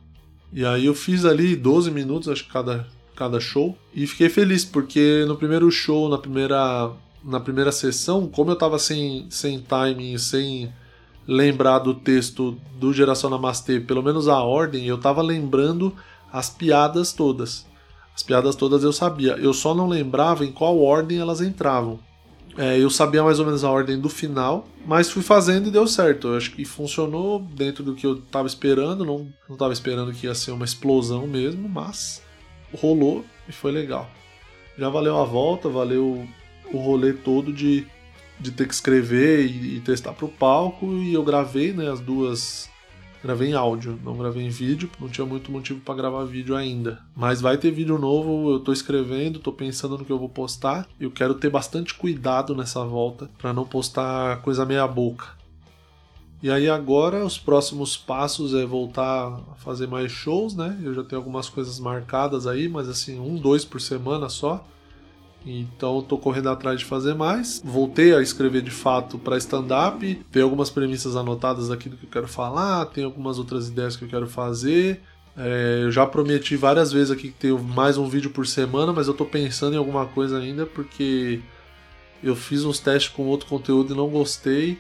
E 0.52 0.66
aí 0.66 0.86
eu 0.86 0.96
fiz 0.96 1.26
ali 1.26 1.56
12 1.56 1.92
minutos, 1.92 2.28
acho 2.28 2.46
que 2.46 2.52
cada, 2.52 2.88
cada 3.16 3.40
show, 3.40 3.78
e 3.94 4.08
fiquei 4.08 4.30
feliz, 4.30 4.66
porque 4.66 5.24
no 5.28 5.36
primeiro 5.36 5.70
show, 5.70 6.10
na 6.10 6.18
primeira, 6.18 6.92
na 7.24 7.40
primeira 7.40 7.72
sessão, 7.72 8.28
como 8.28 8.50
eu 8.50 8.56
estava 8.56 8.80
sem, 8.80 9.28
sem 9.30 9.60
timing, 9.60 10.18
sem 10.18 10.74
lembrar 11.28 11.80
do 11.80 11.94
texto 11.94 12.58
do 12.80 12.92
Geração 12.92 13.30
Namastê, 13.30 13.80
pelo 13.80 14.02
menos 14.02 14.28
a 14.28 14.42
ordem, 14.42 14.88
eu 14.88 14.98
tava 14.98 15.22
lembrando 15.22 15.94
as 16.34 16.50
piadas 16.50 17.14
todas. 17.14 17.68
As 18.16 18.24
piadas 18.24 18.56
todas 18.56 18.84
eu 18.84 18.92
sabia, 18.92 19.34
eu 19.34 19.54
só 19.54 19.76
não 19.76 19.88
lembrava 19.88 20.44
em 20.44 20.52
qual 20.52 20.80
ordem 20.80 21.20
elas 21.20 21.42
entravam. 21.42 22.00
É, 22.62 22.78
eu 22.78 22.90
sabia 22.90 23.24
mais 23.24 23.40
ou 23.40 23.46
menos 23.46 23.64
a 23.64 23.72
ordem 23.72 23.98
do 23.98 24.10
final, 24.10 24.68
mas 24.86 25.10
fui 25.10 25.24
fazendo 25.24 25.70
e 25.70 25.72
deu 25.72 25.88
certo. 25.88 26.28
Eu 26.28 26.36
acho 26.36 26.52
que 26.52 26.66
funcionou 26.66 27.40
dentro 27.40 27.86
do 27.86 27.96
que 27.96 28.06
eu 28.06 28.20
tava 28.20 28.48
esperando. 28.48 29.06
Não, 29.06 29.32
não 29.48 29.56
tava 29.56 29.72
esperando 29.72 30.12
que 30.12 30.28
ia 30.28 30.36
ser 30.36 30.52
uma 30.52 30.66
explosão 30.66 31.26
mesmo, 31.26 31.70
mas 31.70 32.22
rolou 32.78 33.24
e 33.48 33.54
foi 33.54 33.72
legal. 33.72 34.12
Já 34.78 34.90
valeu 34.90 35.18
a 35.18 35.24
volta, 35.24 35.70
valeu 35.70 36.28
o 36.74 36.78
rolê 36.78 37.14
todo 37.14 37.54
de 37.54 37.88
de 38.40 38.52
ter 38.52 38.68
que 38.68 38.74
escrever 38.74 39.46
e, 39.46 39.78
e 39.78 39.80
testar 39.82 40.14
para 40.14 40.26
o 40.26 40.30
palco 40.30 40.94
e 40.94 41.14
eu 41.14 41.24
gravei 41.24 41.74
né, 41.74 41.92
as 41.92 42.00
duas 42.00 42.70
gravei 43.24 43.50
em 43.50 43.54
áudio, 43.54 44.00
não 44.04 44.18
gravei 44.18 44.46
em 44.46 44.50
vídeo, 44.50 44.90
não 45.00 45.10
tinha 45.10 45.26
muito 45.26 45.52
motivo 45.52 45.80
para 45.82 45.96
gravar 45.96 46.24
vídeo 46.26 46.56
ainda. 46.56 47.00
Mas 47.16 47.42
vai 47.42 47.58
ter 47.58 47.72
vídeo 47.72 47.98
novo, 47.98 48.52
eu 48.52 48.60
tô 48.60 48.72
escrevendo, 48.72 49.40
tô 49.40 49.52
pensando 49.52 49.98
no 49.98 50.06
que 50.06 50.12
eu 50.12 50.20
vou 50.20 50.30
postar. 50.30 50.88
Eu 51.00 51.12
quero 51.12 51.34
ter 51.34 51.50
bastante 51.50 51.94
cuidado 51.94 52.56
nessa 52.56 52.84
volta 52.84 53.30
para 53.38 53.54
não 53.54 53.66
postar 53.66 54.42
coisa 54.42 54.66
meia 54.66 54.88
boca. 54.88 55.40
E 56.42 56.50
aí 56.50 56.70
agora 56.70 57.26
os 57.26 57.38
próximos 57.38 57.98
passos 57.98 58.54
é 58.54 58.66
voltar 58.66 59.28
a 59.52 59.56
fazer 59.56 59.88
mais 59.88 60.10
shows, 60.10 60.56
né? 60.56 60.80
Eu 60.82 60.94
já 60.94 61.04
tenho 61.04 61.20
algumas 61.20 61.50
coisas 61.50 61.80
marcadas 61.80 62.48
aí, 62.48 62.70
mas 62.70 62.88
assim, 62.88 63.20
um, 63.20 63.36
dois 63.36 63.66
por 63.66 63.82
semana 63.82 64.30
só. 64.30 64.66
Então 65.46 66.00
estou 66.00 66.18
correndo 66.18 66.50
atrás 66.50 66.80
de 66.80 66.86
fazer 66.86 67.14
mais. 67.14 67.62
Voltei 67.64 68.14
a 68.14 68.22
escrever 68.22 68.62
de 68.62 68.72
fato 68.72 69.18
para 69.18 69.38
stand-up. 69.38 70.16
Tem 70.32 70.42
algumas 70.42 70.70
premissas 70.70 71.16
anotadas 71.16 71.72
aqui 71.72 71.90
do 71.90 71.98
que 71.98 72.06
eu 72.06 72.10
quero 72.10 72.28
falar, 72.28 72.86
tem 72.88 73.04
algumas 73.04 73.38
outras 73.38 73.70
ideias 73.70 73.96
que 73.96 74.04
eu 74.04 74.10
quero 74.10 74.28
fazer. 74.28 75.02
É, 75.38 75.82
eu 75.84 75.92
já 75.92 76.06
prometi 76.06 76.56
várias 76.56 76.92
vezes 76.92 77.12
aqui 77.12 77.30
que 77.30 77.40
tenho 77.40 77.60
mais 77.60 77.98
um 77.98 78.10
vídeo 78.10 78.30
por 78.30 78.46
semana, 78.46 78.92
mas 78.92 79.08
eu 79.08 79.14
estou 79.14 79.28
pensando 79.28 79.74
em 79.74 79.78
alguma 79.78 80.06
coisa 80.06 80.38
ainda 80.38 80.66
porque 80.66 81.40
eu 82.22 82.36
fiz 82.36 82.66
uns 82.66 82.80
testes 82.80 83.12
com 83.14 83.26
outro 83.26 83.48
conteúdo 83.48 83.94
e 83.94 83.98
não 83.98 84.10
gostei 84.10 84.78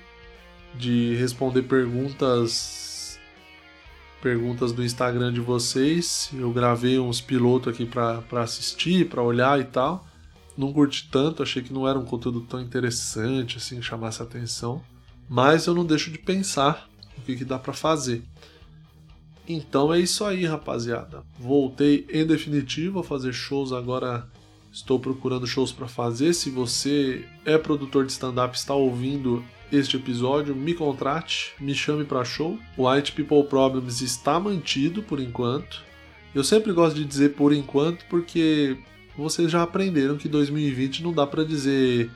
de 0.76 1.15
responder 1.15 1.63
perguntas 1.63 3.17
perguntas 4.22 4.74
do 4.74 4.84
Instagram 4.84 5.32
de 5.32 5.39
vocês. 5.39 6.30
Eu 6.38 6.52
gravei 6.52 7.00
uns 7.00 7.22
pilotos 7.22 7.74
aqui 7.74 7.86
para 7.86 8.22
assistir, 8.41 9.08
para 9.08 9.24
olhar 9.24 9.58
e 9.62 9.63
tal 9.63 10.09
não 10.60 10.74
curti 10.74 11.08
tanto, 11.10 11.41
achei 11.41 11.63
que 11.63 11.72
não 11.72 11.88
era 11.88 11.98
um 11.98 12.04
conteúdo 12.04 12.41
tão 12.41 12.60
interessante 12.60 13.56
assim, 13.56 13.82
chamasse 13.82 14.22
atenção. 14.22 14.84
Mas 15.30 15.67
eu 15.67 15.74
não 15.74 15.86
deixo 15.86 16.12
de 16.12 16.17
pensar 16.17 16.89
o 17.17 17.22
que, 17.22 17.38
que 17.38 17.45
dá 17.45 17.58
para 17.58 17.72
fazer. 17.72 18.22
Então 19.48 19.93
é 19.93 20.00
isso 20.02 20.26
aí, 20.26 20.45
rapaziada. 20.45 21.24
Voltei 21.39 22.06
em 22.12 22.28
definitivo 22.28 23.00
a 23.00 23.04
fazer 23.06 23.32
shows 23.32 23.72
agora. 23.72 24.28
Estou 24.69 25.00
procurando 25.00 25.48
shows 25.48 25.72
para 25.72 25.88
fazer. 25.88 26.34
Se 26.34 26.50
você 26.50 27.26
é 27.45 27.58
produtor 27.58 28.06
de 28.06 28.12
stand-up, 28.12 28.58
está 28.58 28.74
ouvindo 28.74 29.41
este 29.72 29.95
episódio, 29.95 30.54
me 30.54 30.74
contrate, 30.74 31.54
me 31.58 31.74
chame 31.74 32.04
para 32.04 32.26
show. 32.26 32.60
O 32.76 32.89
White 32.89 33.13
People 33.13 33.45
Problems 33.45 34.02
está 34.02 34.38
mantido 34.38 35.02
por 35.04 35.22
enquanto. 35.22 35.82
Eu 36.36 36.43
sempre 36.43 36.74
gosto 36.74 36.98
de 36.98 37.06
dizer 37.06 37.30
por 37.30 37.54
enquanto 37.54 38.06
porque 38.10 38.78
vocês 39.17 39.52
já 39.52 39.63
aprenderam 39.63 40.17
que 40.17 40.28
2020 40.28 41.04
não 41.04 41.13
dá 41.13 41.26
para 41.26 41.43
dizer 41.43 42.10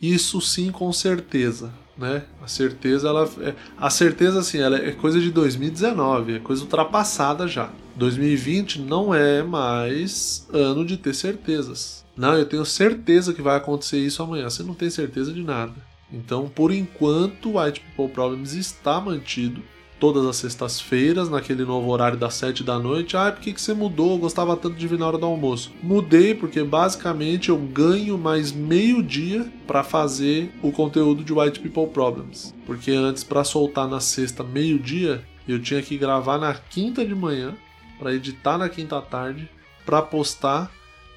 Isso 0.00 0.40
sim, 0.40 0.70
com 0.70 0.92
certeza. 0.92 1.72
Né? 1.96 2.24
A 2.42 2.48
certeza, 2.48 3.08
ela 3.08 3.30
é, 3.42 3.54
a 3.76 3.90
certeza 3.90 4.40
assim, 4.40 4.58
ela 4.58 4.78
é 4.78 4.92
coisa 4.92 5.20
de 5.20 5.30
2019, 5.30 6.36
é 6.36 6.38
coisa 6.38 6.62
ultrapassada 6.62 7.46
já. 7.46 7.70
2020 7.96 8.80
não 8.80 9.14
é 9.14 9.42
mais 9.42 10.48
ano 10.50 10.84
de 10.84 10.96
ter 10.96 11.14
certezas. 11.14 12.06
Não, 12.16 12.34
eu 12.34 12.46
tenho 12.46 12.64
certeza 12.64 13.34
que 13.34 13.42
vai 13.42 13.56
acontecer 13.56 13.98
isso 13.98 14.22
amanhã. 14.22 14.48
Você 14.48 14.62
não 14.62 14.74
tem 14.74 14.88
certeza 14.88 15.32
de 15.32 15.42
nada. 15.42 15.74
Então, 16.12 16.48
por 16.48 16.72
enquanto, 16.72 17.50
o 17.50 17.60
White 17.60 17.80
People 17.80 18.12
Problems 18.12 18.54
está 18.54 19.00
mantido 19.00 19.62
todas 20.00 20.24
as 20.24 20.36
sextas-feiras, 20.36 21.28
naquele 21.28 21.64
novo 21.64 21.90
horário 21.90 22.16
das 22.16 22.34
7 22.34 22.64
da 22.64 22.78
noite. 22.78 23.16
Ah, 23.16 23.30
por 23.30 23.42
que, 23.42 23.52
que 23.52 23.60
você 23.60 23.74
mudou? 23.74 24.12
Eu 24.12 24.18
gostava 24.18 24.56
tanto 24.56 24.74
de 24.74 24.88
vir 24.88 24.98
na 24.98 25.06
hora 25.06 25.18
do 25.18 25.26
almoço. 25.26 25.70
Mudei 25.82 26.34
porque 26.34 26.64
basicamente 26.64 27.50
eu 27.50 27.58
ganho 27.58 28.16
mais 28.16 28.50
meio 28.50 29.02
dia 29.02 29.46
para 29.66 29.84
fazer 29.84 30.50
o 30.62 30.72
conteúdo 30.72 31.22
de 31.22 31.32
White 31.32 31.60
People 31.60 31.86
Problems. 31.86 32.54
Porque 32.64 32.90
antes, 32.90 33.22
para 33.22 33.44
soltar 33.44 33.86
na 33.86 34.00
sexta, 34.00 34.42
meio-dia, 34.42 35.22
eu 35.46 35.60
tinha 35.60 35.82
que 35.82 35.98
gravar 35.98 36.38
na 36.38 36.54
quinta 36.54 37.04
de 37.04 37.14
manhã, 37.14 37.54
para 37.98 38.14
editar 38.14 38.56
na 38.56 38.68
quinta 38.68 39.00
tarde, 39.02 39.48
para 39.84 40.00
postar 40.00 40.70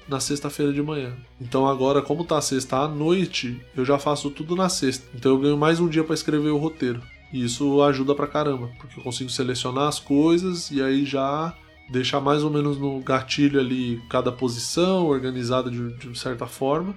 na 0.06 0.20
sexta-feira 0.20 0.72
de 0.72 0.82
manhã. 0.82 1.14
Então 1.40 1.66
agora, 1.66 2.02
como 2.02 2.24
tá 2.24 2.38
sexta 2.40 2.76
à 2.76 2.88
noite, 2.88 3.58
eu 3.74 3.84
já 3.84 3.98
faço 3.98 4.30
tudo 4.30 4.54
na 4.54 4.68
sexta. 4.68 5.06
Então 5.14 5.32
eu 5.32 5.38
ganho 5.38 5.56
mais 5.56 5.80
um 5.80 5.88
dia 5.88 6.04
para 6.04 6.14
escrever 6.14 6.50
o 6.50 6.58
roteiro. 6.58 7.00
E 7.34 7.44
isso 7.44 7.82
ajuda 7.82 8.14
pra 8.14 8.28
caramba, 8.28 8.70
porque 8.78 9.00
eu 9.00 9.02
consigo 9.02 9.28
selecionar 9.28 9.88
as 9.88 9.98
coisas 9.98 10.70
e 10.70 10.80
aí 10.80 11.04
já 11.04 11.52
deixar 11.90 12.20
mais 12.20 12.44
ou 12.44 12.50
menos 12.50 12.78
no 12.78 13.00
gatilho 13.00 13.58
ali 13.58 14.00
cada 14.08 14.30
posição, 14.30 15.08
organizada 15.08 15.68
de, 15.68 15.94
de 15.94 16.16
certa 16.16 16.46
forma. 16.46 16.94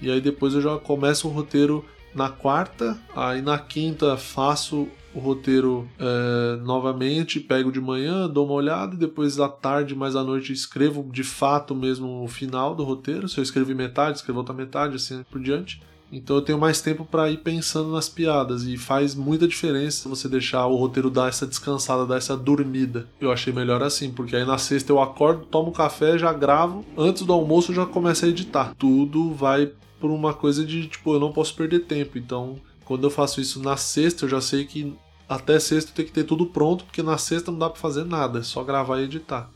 E 0.00 0.08
aí 0.08 0.20
depois 0.20 0.54
eu 0.54 0.60
já 0.60 0.78
começo 0.78 1.26
o 1.26 1.32
roteiro 1.32 1.84
na 2.14 2.28
quarta, 2.28 2.96
aí 3.16 3.42
na 3.42 3.58
quinta 3.58 4.16
faço 4.16 4.86
o 5.12 5.18
roteiro 5.18 5.88
é, 5.98 6.60
novamente, 6.62 7.40
pego 7.40 7.72
de 7.72 7.80
manhã, 7.80 8.28
dou 8.28 8.46
uma 8.46 8.54
olhada, 8.54 8.94
e 8.94 8.98
depois 8.98 9.40
à 9.40 9.48
tarde, 9.48 9.96
mais 9.96 10.14
à 10.14 10.22
noite, 10.22 10.52
escrevo 10.52 11.02
de 11.10 11.24
fato 11.24 11.74
mesmo 11.74 12.22
o 12.22 12.28
final 12.28 12.72
do 12.76 12.84
roteiro. 12.84 13.28
Se 13.28 13.38
eu 13.38 13.42
escrevi 13.42 13.74
metade, 13.74 14.18
escrevo 14.18 14.38
outra 14.38 14.54
metade, 14.54 14.94
assim 14.94 15.24
por 15.28 15.40
diante. 15.40 15.82
Então 16.12 16.36
eu 16.36 16.42
tenho 16.42 16.58
mais 16.58 16.82
tempo 16.82 17.06
para 17.06 17.30
ir 17.30 17.38
pensando 17.38 17.90
nas 17.90 18.08
piadas 18.08 18.64
e 18.64 18.76
faz 18.76 19.14
muita 19.14 19.48
diferença 19.48 20.08
você 20.08 20.28
deixar 20.28 20.66
o 20.66 20.76
roteiro 20.76 21.10
dar 21.10 21.30
essa 21.30 21.46
descansada, 21.46 22.04
dar 22.04 22.18
essa 22.18 22.36
dormida. 22.36 23.08
Eu 23.18 23.32
achei 23.32 23.52
melhor 23.52 23.82
assim, 23.82 24.12
porque 24.12 24.36
aí 24.36 24.44
na 24.44 24.58
sexta 24.58 24.92
eu 24.92 25.00
acordo, 25.00 25.46
tomo 25.46 25.72
café, 25.72 26.18
já 26.18 26.32
gravo, 26.32 26.84
antes 26.96 27.22
do 27.22 27.32
almoço 27.32 27.72
eu 27.72 27.76
já 27.76 27.86
começo 27.86 28.26
a 28.26 28.28
editar. 28.28 28.74
Tudo 28.78 29.32
vai 29.32 29.72
por 29.98 30.10
uma 30.10 30.34
coisa 30.34 30.66
de 30.66 30.86
tipo, 30.86 31.14
eu 31.14 31.20
não 31.20 31.32
posso 31.32 31.54
perder 31.54 31.86
tempo. 31.86 32.18
Então, 32.18 32.56
quando 32.84 33.04
eu 33.04 33.10
faço 33.10 33.40
isso 33.40 33.62
na 33.62 33.76
sexta, 33.76 34.24
eu 34.24 34.28
já 34.28 34.40
sei 34.40 34.66
que 34.66 34.94
até 35.28 35.58
sexta 35.58 35.92
tem 35.94 36.04
que 36.04 36.12
ter 36.12 36.24
tudo 36.24 36.46
pronto, 36.46 36.84
porque 36.84 37.02
na 37.02 37.16
sexta 37.16 37.50
não 37.50 37.58
dá 37.58 37.70
para 37.70 37.80
fazer 37.80 38.04
nada, 38.04 38.40
é 38.40 38.42
só 38.42 38.62
gravar 38.62 39.00
e 39.00 39.04
editar. 39.04 39.48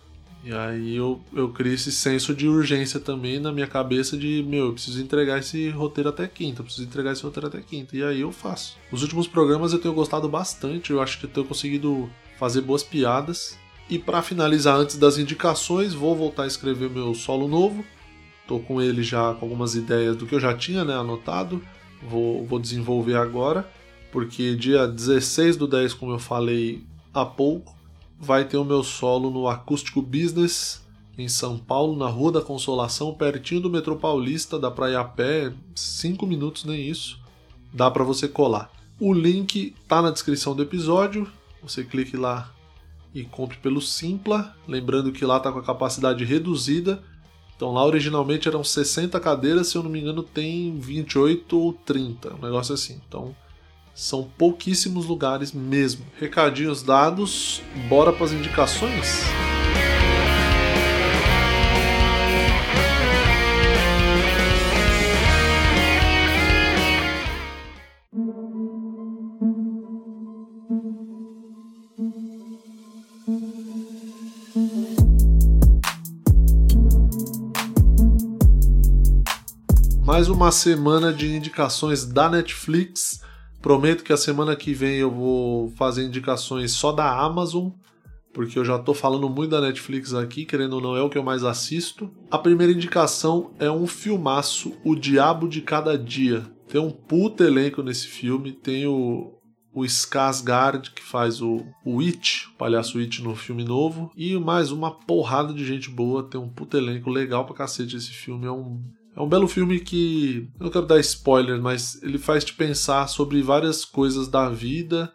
E 0.47 0.55
aí 0.55 0.95
eu, 0.95 1.21
eu 1.35 1.49
criei 1.49 1.75
esse 1.75 1.91
senso 1.91 2.33
de 2.33 2.47
urgência 2.47 3.01
também 3.01 3.41
na 3.41 3.51
minha 3.51 3.67
cabeça 3.67 4.17
de, 4.17 4.45
meu, 4.47 4.67
eu 4.67 4.73
preciso 4.75 5.03
entregar 5.03 5.41
esse 5.41 5.71
roteiro 5.71 6.09
até 6.09 6.29
quinta, 6.29 6.61
eu 6.61 6.65
preciso 6.65 6.87
entregar 6.87 7.13
esse 7.13 7.25
roteiro 7.25 7.49
até 7.49 7.61
quinta. 7.61 7.97
E 7.97 8.05
aí 8.05 8.21
eu 8.21 8.31
faço. 8.31 8.77
Os 8.93 9.03
últimos 9.03 9.27
programas 9.27 9.73
eu 9.73 9.81
tenho 9.81 9.93
gostado 9.93 10.29
bastante, 10.29 10.93
eu 10.93 11.03
acho 11.03 11.19
que 11.19 11.27
eu 11.27 11.31
tenho 11.31 11.45
conseguido 11.45 12.09
fazer 12.39 12.61
boas 12.61 12.85
piadas. 12.85 13.59
E 13.91 13.99
para 13.99 14.23
finalizar, 14.23 14.79
antes 14.79 14.97
das 14.97 15.19
indicações, 15.19 15.95
vou 15.95 16.15
voltar 16.15 16.45
a 16.45 16.47
escrever 16.47 16.89
meu 16.89 17.13
solo 17.13 17.49
novo. 17.49 17.85
Tô 18.47 18.61
com 18.61 18.81
ele 18.81 19.03
já 19.03 19.35
com 19.35 19.47
algumas 19.47 19.75
ideias 19.75 20.15
do 20.15 20.27
que 20.27 20.35
eu 20.37 20.41
já 20.41 20.55
tinha 20.55 20.85
né, 20.85 20.95
anotado. 20.95 21.61
Vou, 22.09 22.47
vou 22.47 22.61
desenvolver 22.61 23.17
agora, 23.17 23.69
porque 24.13 24.55
dia 24.55 24.87
16 24.87 25.57
do 25.57 25.67
10, 25.67 25.93
como 25.95 26.13
eu 26.13 26.21
falei 26.21 26.85
há 27.13 27.25
pouco, 27.25 27.76
vai 28.19 28.45
ter 28.45 28.57
o 28.57 28.65
meu 28.65 28.83
solo 28.83 29.31
no 29.31 29.49
Acústico 29.49 30.01
Business, 30.01 30.85
em 31.19 31.29
São 31.29 31.59
Paulo, 31.59 31.97
na 31.97 32.09
Rua 32.09 32.33
da 32.33 32.43
Consolação, 32.43 33.15
pertinho 33.15 33.61
do 33.61 33.71
metrô 33.71 33.97
paulista, 33.97 34.59
dá 34.59 34.71
pra 34.71 34.91
ir 34.91 34.97
a 34.97 35.05
pé, 35.05 35.53
5 35.75 36.27
minutos 36.27 36.65
nem 36.65 36.89
isso, 36.89 37.19
dá 37.73 37.91
para 37.91 38.05
você 38.05 38.29
colar. 38.29 38.71
O 39.01 39.13
link 39.13 39.75
tá 39.89 40.01
na 40.03 40.11
descrição 40.11 40.55
do 40.55 40.63
episódio, 40.63 41.31
você 41.63 41.85
clique 41.85 42.17
lá 42.17 42.53
e 43.15 43.25
compre 43.25 43.57
pelo 43.59 43.81
Simpla, 43.81 44.55
lembrando 44.69 45.13
que 45.13 45.25
lá 45.25 45.41
tá 45.41 45.51
com 45.51 45.59
a 45.59 45.65
capacidade 45.65 46.25
reduzida, 46.25 47.03
então 47.57 47.73
lá 47.73 47.85
originalmente 47.85 48.49
eram 48.49 48.63
60 48.63 49.19
cadeiras, 49.21 49.69
se 49.69 49.77
eu 49.77 49.83
não 49.83 49.91
me 49.91 50.01
engano 50.01 50.23
tem 50.23 50.79
28 50.79 51.59
ou 51.59 51.73
30, 51.73 52.35
um 52.35 52.43
negócio 52.43 52.75
assim, 52.75 53.01
então 53.09 53.35
são 53.97 54.31
pouquíssimos 54.37 55.07
lugares 55.07 55.53
mesmo. 55.53 56.05
Recadinhos 56.21 56.83
dados, 56.83 57.63
bora 57.89 58.13
para 58.13 58.27
as 58.27 58.33
indicações? 58.33 59.25
mais 80.05 80.31
uma 80.31 80.51
semana 80.51 81.13
de 81.13 81.37
indicações 81.37 82.07
da 82.07 82.31
Netflix. 82.31 83.21
Prometo 83.67 84.05
que 84.05 84.13
a 84.13 84.17
semana 84.17 84.55
que 84.55 84.73
vem 84.73 84.95
eu 84.95 85.11
vou 85.11 85.71
fazer 85.71 86.05
indicações 86.05 86.71
só 86.71 86.93
da 86.93 87.19
Amazon, 87.19 87.71
porque 88.33 88.57
eu 88.57 88.65
já 88.65 88.79
tô 88.79 88.95
falando 88.95 89.29
muito 89.29 89.51
da 89.51 89.61
Netflix 89.61 90.15
aqui, 90.15 90.45
querendo 90.45 90.75
ou 90.75 90.81
não 90.81 90.97
é 90.97 91.03
o 91.03 91.11
que 91.11 91.19
eu 91.19 91.25
mais 91.25 91.43
assisto. 91.43 92.09
A 92.31 92.39
primeira 92.39 92.73
indicação 92.73 93.51
é 93.59 93.69
um 93.69 93.85
filmaço, 93.85 94.73
O 94.85 94.95
Diabo 94.95 95.49
de 95.49 95.63
Cada 95.63 95.99
Dia. 95.99 96.47
Tem 96.69 96.81
um 96.81 96.93
puta 96.93 97.43
elenco 97.43 97.83
nesse 97.83 98.07
filme, 98.07 98.53
tem 98.53 98.87
o, 98.87 99.33
o 99.75 99.85
Skarsgård, 99.85 100.93
que 100.95 101.03
faz 101.03 101.43
o, 101.43 101.67
o 101.85 102.01
It, 102.01 102.47
o 102.55 102.57
palhaço 102.57 103.01
It 103.01 103.21
no 103.21 103.35
filme 103.35 103.65
novo, 103.65 104.13
e 104.17 104.39
mais 104.39 104.71
uma 104.71 104.93
porrada 104.93 105.53
de 105.53 105.67
gente 105.67 105.91
boa, 105.91 106.23
tem 106.23 106.41
um 106.41 106.49
puta 106.49 106.79
elenco 106.79 107.11
legal 107.11 107.45
pra 107.45 107.57
cacete 107.57 107.97
esse 107.97 108.13
filme, 108.13 108.47
é 108.47 108.53
um 108.53 108.81
é 109.17 109.23
um 109.23 109.29
belo 109.29 109.49
filme 109.49 109.81
que. 109.81 110.51
Eu 110.61 110.65
não 110.65 110.71
quero 110.71 110.87
dar 110.87 111.01
spoiler, 111.01 111.61
mas 111.61 112.01
ele 112.03 112.19
faz 112.19 112.45
te 112.45 112.53
pensar 112.53 113.09
sobre 113.09 113.41
várias 113.41 113.83
coisas 113.83 114.29
da 114.29 114.51
vida. 114.51 115.11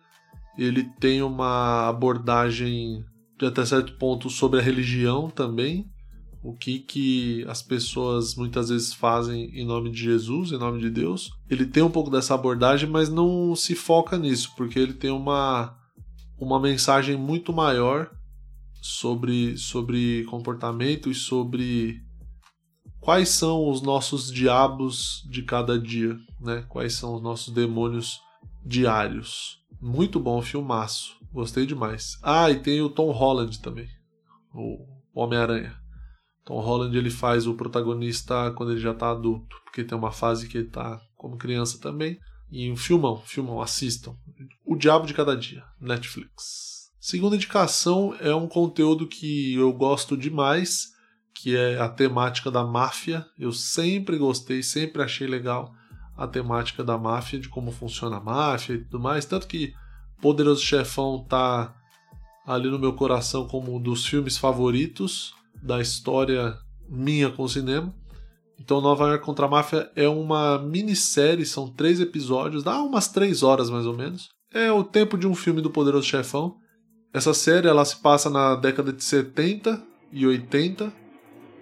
Ele 0.57 0.83
tem 0.99 1.21
uma 1.21 1.87
abordagem 1.87 3.05
de 3.37 3.45
até 3.45 3.63
certo 3.63 3.93
ponto 3.97 4.27
sobre 4.27 4.59
a 4.59 4.63
religião 4.63 5.29
também. 5.29 5.85
O 6.43 6.55
que, 6.55 6.79
que 6.79 7.45
as 7.47 7.61
pessoas 7.61 8.33
muitas 8.35 8.69
vezes 8.69 8.91
fazem 8.91 9.51
em 9.53 9.63
nome 9.63 9.91
de 9.91 10.01
Jesus, 10.01 10.51
em 10.51 10.57
nome 10.57 10.81
de 10.81 10.89
Deus. 10.89 11.29
Ele 11.47 11.67
tem 11.67 11.83
um 11.83 11.91
pouco 11.91 12.09
dessa 12.09 12.33
abordagem, 12.33 12.89
mas 12.89 13.07
não 13.07 13.55
se 13.55 13.75
foca 13.75 14.17
nisso, 14.17 14.51
porque 14.57 14.79
ele 14.79 14.93
tem 14.93 15.11
uma, 15.11 15.77
uma 16.39 16.59
mensagem 16.59 17.15
muito 17.15 17.53
maior 17.53 18.09
sobre, 18.81 19.55
sobre 19.55 20.23
comportamento 20.23 21.11
e 21.11 21.13
sobre 21.13 22.01
quais 23.01 23.29
são 23.29 23.67
os 23.67 23.81
nossos 23.81 24.31
diabos 24.31 25.27
de 25.29 25.41
cada 25.41 25.77
dia, 25.77 26.15
né? 26.39 26.63
Quais 26.69 26.93
são 26.93 27.15
os 27.15 27.21
nossos 27.21 27.53
demônios 27.53 28.21
diários. 28.63 29.59
Muito 29.81 30.19
bom, 30.19 30.41
filmaço. 30.41 31.17
Gostei 31.33 31.65
demais. 31.65 32.17
Ah, 32.21 32.49
e 32.51 32.59
tem 32.59 32.81
o 32.81 32.89
Tom 32.89 33.11
Holland 33.11 33.59
também, 33.59 33.87
o 34.53 34.85
Homem-Aranha. 35.13 35.75
Tom 36.45 36.59
Holland 36.59 36.95
ele 36.95 37.09
faz 37.09 37.47
o 37.47 37.55
protagonista 37.55 38.51
quando 38.51 38.71
ele 38.71 38.81
já 38.81 38.93
tá 38.93 39.11
adulto, 39.11 39.55
porque 39.63 39.83
tem 39.83 39.97
uma 39.97 40.11
fase 40.11 40.47
que 40.47 40.57
ele 40.57 40.69
tá 40.69 41.01
como 41.15 41.37
criança 41.37 41.79
também. 41.79 42.19
E 42.51 42.69
um 42.69 42.75
filmão, 42.75 43.21
filmão, 43.21 43.61
assistam. 43.61 44.15
O 44.65 44.75
Diabo 44.75 45.07
de 45.07 45.13
Cada 45.13 45.35
Dia, 45.37 45.63
Netflix. 45.79 46.91
Segunda 46.99 47.35
indicação 47.35 48.13
é 48.19 48.35
um 48.35 48.47
conteúdo 48.47 49.07
que 49.07 49.55
eu 49.55 49.71
gosto 49.71 50.17
demais 50.17 50.90
que 51.41 51.57
é 51.57 51.79
a 51.79 51.89
temática 51.89 52.51
da 52.51 52.63
máfia. 52.63 53.25
Eu 53.37 53.51
sempre 53.51 54.15
gostei, 54.15 54.61
sempre 54.61 55.01
achei 55.01 55.25
legal 55.25 55.73
a 56.15 56.27
temática 56.27 56.83
da 56.83 56.99
máfia, 56.99 57.39
de 57.39 57.49
como 57.49 57.71
funciona 57.71 58.17
a 58.17 58.21
máfia 58.21 58.75
e 58.75 58.83
tudo 58.83 58.99
mais. 58.99 59.25
Tanto 59.25 59.47
que 59.47 59.73
Poderoso 60.21 60.61
Chefão 60.61 61.25
tá 61.27 61.73
ali 62.45 62.69
no 62.69 62.77
meu 62.77 62.93
coração 62.93 63.47
como 63.47 63.75
um 63.75 63.81
dos 63.81 64.05
filmes 64.05 64.37
favoritos 64.37 65.33
da 65.63 65.81
história 65.81 66.55
minha 66.87 67.31
com 67.31 67.41
o 67.41 67.49
cinema. 67.49 67.91
Então, 68.59 68.79
Nova 68.79 69.07
York 69.07 69.25
contra 69.25 69.47
a 69.47 69.49
Máfia 69.49 69.91
é 69.95 70.07
uma 70.07 70.59
minissérie, 70.59 71.43
são 71.43 71.67
três 71.67 71.99
episódios, 71.99 72.63
dá 72.63 72.79
umas 72.83 73.07
três 73.07 73.41
horas 73.41 73.71
mais 73.71 73.87
ou 73.87 73.97
menos. 73.97 74.29
É 74.53 74.71
o 74.71 74.83
tempo 74.83 75.17
de 75.17 75.25
um 75.25 75.33
filme 75.33 75.59
do 75.59 75.71
Poderoso 75.71 76.05
Chefão. 76.05 76.57
Essa 77.11 77.33
série 77.33 77.67
ela 77.67 77.83
se 77.83 77.95
passa 77.95 78.29
na 78.29 78.53
década 78.53 78.93
de 78.93 79.03
70 79.03 79.81
e 80.11 80.27
80 80.27 81.00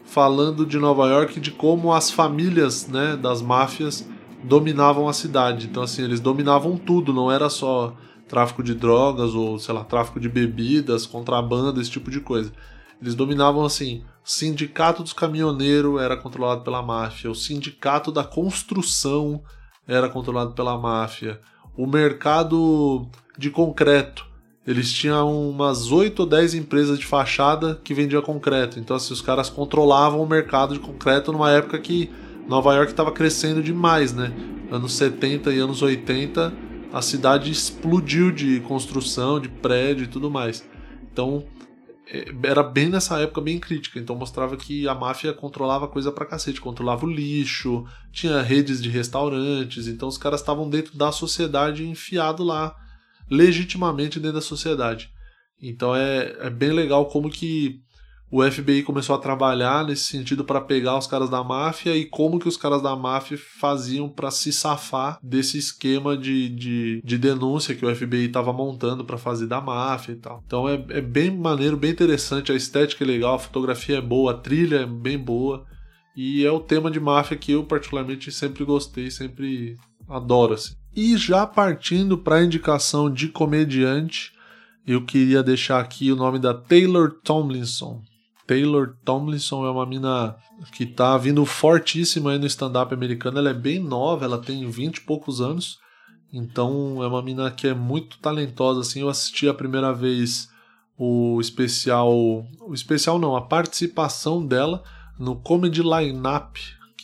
falando 0.09 0.65
de 0.65 0.79
Nova 0.79 1.07
York, 1.07 1.39
de 1.39 1.51
como 1.51 1.93
as 1.93 2.09
famílias 2.09 2.87
né, 2.87 3.15
das 3.15 3.41
máfias 3.41 4.07
dominavam 4.43 5.07
a 5.07 5.13
cidade. 5.13 5.67
Então, 5.67 5.83
assim, 5.83 6.03
eles 6.03 6.19
dominavam 6.19 6.77
tudo, 6.77 7.13
não 7.13 7.31
era 7.31 7.47
só 7.49 7.95
tráfico 8.27 8.63
de 8.63 8.73
drogas 8.73 9.35
ou, 9.35 9.59
sei 9.59 9.73
lá, 9.73 9.83
tráfico 9.83 10.19
de 10.19 10.27
bebidas, 10.27 11.05
contrabando, 11.05 11.79
esse 11.79 11.91
tipo 11.91 12.09
de 12.09 12.19
coisa. 12.19 12.51
Eles 12.99 13.13
dominavam, 13.13 13.63
assim, 13.63 14.03
o 14.25 14.29
sindicato 14.29 15.03
dos 15.03 15.13
caminhoneiros 15.13 16.01
era 16.01 16.17
controlado 16.17 16.63
pela 16.63 16.81
máfia, 16.81 17.29
o 17.29 17.35
sindicato 17.35 18.11
da 18.11 18.23
construção 18.23 19.41
era 19.87 20.09
controlado 20.09 20.53
pela 20.53 20.77
máfia, 20.77 21.39
o 21.77 21.85
mercado 21.85 23.07
de 23.37 23.49
concreto. 23.49 24.28
Eles 24.67 24.91
tinham 24.91 25.49
umas 25.49 25.91
8 25.91 26.19
ou 26.19 26.25
10 26.25 26.53
empresas 26.53 26.99
de 26.99 27.05
fachada 27.05 27.79
que 27.83 27.93
vendiam 27.93 28.21
concreto. 28.21 28.79
Então, 28.79 28.95
assim, 28.95 29.13
os 29.13 29.21
caras 29.21 29.49
controlavam 29.49 30.21
o 30.21 30.27
mercado 30.27 30.73
de 30.73 30.79
concreto 30.79 31.31
numa 31.31 31.51
época 31.51 31.79
que 31.79 32.09
Nova 32.47 32.73
York 32.75 32.91
estava 32.91 33.11
crescendo 33.11 33.63
demais, 33.63 34.13
né? 34.13 34.33
Anos 34.71 34.93
70 34.93 35.51
e 35.53 35.59
anos 35.59 35.81
80, 35.81 36.53
a 36.91 37.01
cidade 37.01 37.51
explodiu 37.51 38.31
de 38.31 38.59
construção, 38.61 39.39
de 39.39 39.49
prédio 39.49 40.03
e 40.03 40.07
tudo 40.07 40.29
mais. 40.29 40.67
Então, 41.11 41.45
é, 42.11 42.25
era 42.43 42.63
bem 42.63 42.89
nessa 42.89 43.19
época 43.19 43.39
bem 43.39 43.59
crítica, 43.59 43.99
então 43.99 44.15
mostrava 44.15 44.57
que 44.57 44.87
a 44.87 44.95
máfia 44.95 45.31
controlava 45.31 45.87
coisa 45.87 46.11
pra 46.11 46.25
cacete, 46.25 46.59
controlava 46.59 47.05
o 47.05 47.09
lixo, 47.09 47.85
tinha 48.11 48.41
redes 48.41 48.81
de 48.81 48.89
restaurantes, 48.89 49.87
então 49.87 50.07
os 50.07 50.17
caras 50.17 50.39
estavam 50.39 50.67
dentro 50.67 50.97
da 50.97 51.11
sociedade 51.11 51.87
enfiado 51.87 52.43
lá, 52.43 52.75
legitimamente 53.29 54.19
dentro 54.19 54.35
da 54.35 54.41
sociedade. 54.41 55.09
Então 55.61 55.95
é, 55.95 56.35
é 56.39 56.49
bem 56.49 56.71
legal 56.71 57.05
como 57.07 57.29
que 57.29 57.81
o 58.31 58.43
FBI 58.43 58.83
começou 58.83 59.15
a 59.15 59.19
trabalhar 59.19 59.83
nesse 59.83 60.03
sentido 60.03 60.45
para 60.45 60.61
pegar 60.61 60.97
os 60.97 61.07
caras 61.07 61.29
da 61.29 61.43
máfia 61.43 61.95
e 61.95 62.05
como 62.05 62.37
que 62.37 62.47
os 62.47 62.55
caras 62.55 62.81
da 62.81 62.95
máfia 62.95 63.37
faziam 63.59 64.07
para 64.07 64.29
se 64.29 64.53
safar 64.53 65.17
desse 65.23 65.57
esquema 65.57 66.15
de, 66.15 66.47
de, 66.49 67.01
de 67.03 67.17
denúncia 67.17 67.73
que 67.73 67.85
o 67.85 67.95
FBI 67.95 68.25
estava 68.25 68.53
montando 68.53 69.03
para 69.03 69.17
fazer 69.17 69.47
da 69.47 69.59
máfia 69.59 70.11
e 70.11 70.15
tal. 70.15 70.43
Então 70.45 70.69
é, 70.69 70.75
é 70.89 71.01
bem 71.01 71.35
maneiro, 71.35 71.75
bem 71.75 71.91
interessante, 71.91 72.51
a 72.51 72.55
estética 72.55 73.03
é 73.03 73.07
legal, 73.07 73.35
a 73.35 73.39
fotografia 73.39 73.97
é 73.97 74.01
boa, 74.01 74.31
a 74.31 74.37
trilha 74.37 74.81
é 74.81 74.85
bem 74.85 75.17
boa 75.17 75.65
e 76.15 76.45
é 76.45 76.51
o 76.51 76.59
tema 76.59 76.91
de 76.91 76.99
máfia 76.99 77.35
que 77.35 77.53
eu 77.53 77.63
particularmente 77.63 78.31
sempre 78.31 78.63
gostei, 78.63 79.09
sempre 79.09 79.75
adoro 80.07 80.53
assim. 80.53 80.78
E 80.95 81.15
já 81.17 81.45
partindo 81.45 82.17
para 82.17 82.37
a 82.37 82.43
indicação 82.43 83.09
de 83.09 83.27
comediante, 83.27 84.31
eu 84.85 85.05
queria 85.05 85.43
deixar 85.43 85.79
aqui 85.79 86.11
o 86.11 86.15
nome 86.15 86.39
da 86.39 86.53
Taylor 86.53 87.11
Tomlinson. 87.23 88.01
Taylor 88.47 88.95
Tomlinson 89.05 89.65
é 89.65 89.69
uma 89.69 89.85
mina 89.85 90.35
que 90.73 90.85
tá 90.85 91.15
vindo 91.17 91.45
fortíssima 91.45 92.31
aí 92.31 92.39
no 92.39 92.47
stand-up 92.47 92.91
americano. 92.91 93.37
Ela 93.37 93.51
é 93.51 93.53
bem 93.53 93.79
nova, 93.79 94.25
ela 94.25 94.39
tem 94.39 94.67
20 94.67 94.97
e 94.97 95.01
poucos 95.01 95.39
anos. 95.39 95.77
Então 96.33 97.03
é 97.03 97.07
uma 97.07 97.21
mina 97.21 97.51
que 97.51 97.67
é 97.67 97.73
muito 97.75 98.17
talentosa. 98.17 98.81
Assim, 98.81 99.01
eu 99.01 99.09
assisti 99.09 99.47
a 99.47 99.53
primeira 99.53 99.93
vez 99.93 100.49
o 100.97 101.39
especial. 101.39 102.11
O 102.11 102.73
especial 102.73 103.19
não, 103.19 103.35
a 103.35 103.41
participação 103.41 104.43
dela 104.43 104.83
no 105.19 105.35
Comedy 105.35 105.83
Lineup, 105.83 106.57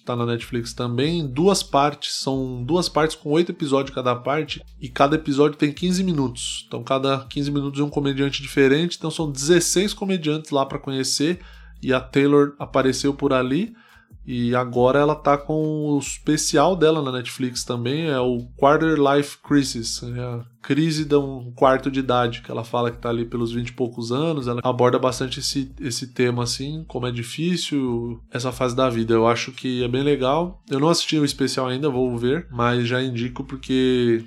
tá 0.05 0.15
na 0.15 0.25
Netflix 0.25 0.73
também, 0.73 1.19
em 1.19 1.27
duas 1.27 1.63
partes. 1.63 2.13
São 2.13 2.63
duas 2.63 2.87
partes 2.87 3.15
com 3.15 3.31
oito 3.31 3.51
episódios 3.51 3.93
cada 3.93 4.15
parte, 4.15 4.63
e 4.79 4.87
cada 4.87 5.15
episódio 5.15 5.57
tem 5.57 5.73
15 5.73 6.03
minutos. 6.03 6.65
Então, 6.67 6.83
cada 6.83 7.25
15 7.25 7.51
minutos 7.51 7.79
é 7.79 7.83
um 7.83 7.89
comediante 7.89 8.41
diferente. 8.41 8.97
Então, 8.97 9.09
são 9.09 9.31
16 9.31 9.93
comediantes 9.93 10.51
lá 10.51 10.65
para 10.65 10.79
conhecer, 10.79 11.39
e 11.81 11.91
a 11.91 11.99
Taylor 11.99 12.53
apareceu 12.59 13.13
por 13.13 13.33
ali. 13.33 13.75
E 14.27 14.55
agora 14.55 14.99
ela 14.99 15.15
tá 15.15 15.37
com 15.37 15.91
o 15.91 15.99
especial 15.99 16.75
dela 16.75 17.01
na 17.01 17.11
Netflix 17.11 17.63
também, 17.63 18.07
é 18.07 18.19
o 18.19 18.39
Quarter 18.57 18.97
Life 18.97 19.37
Crisis, 19.37 20.01
é 20.01 20.19
a 20.19 20.45
crise 20.63 21.05
de 21.05 21.15
um 21.15 21.51
quarto 21.51 21.91
de 21.91 21.99
idade, 21.99 22.41
que 22.41 22.49
ela 22.49 22.63
fala 22.63 22.89
que 22.89 22.97
tá 22.97 23.09
ali 23.09 23.23
pelos 23.23 23.51
20 23.51 23.67
e 23.67 23.73
poucos 23.73 24.11
anos, 24.11 24.47
ela 24.47 24.61
aborda 24.63 24.97
bastante 24.97 25.39
esse, 25.39 25.71
esse 25.79 26.07
tema 26.07 26.41
assim, 26.41 26.83
como 26.87 27.05
é 27.05 27.11
difícil 27.11 28.19
essa 28.31 28.51
fase 28.51 28.75
da 28.75 28.89
vida. 28.89 29.13
Eu 29.13 29.27
acho 29.27 29.51
que 29.51 29.83
é 29.83 29.87
bem 29.87 30.01
legal. 30.01 30.59
Eu 30.67 30.79
não 30.79 30.89
assisti 30.89 31.19
o 31.19 31.25
especial 31.25 31.67
ainda, 31.67 31.87
vou 31.87 32.17
ver, 32.17 32.47
mas 32.49 32.87
já 32.87 32.99
indico 33.03 33.43
porque 33.43 34.25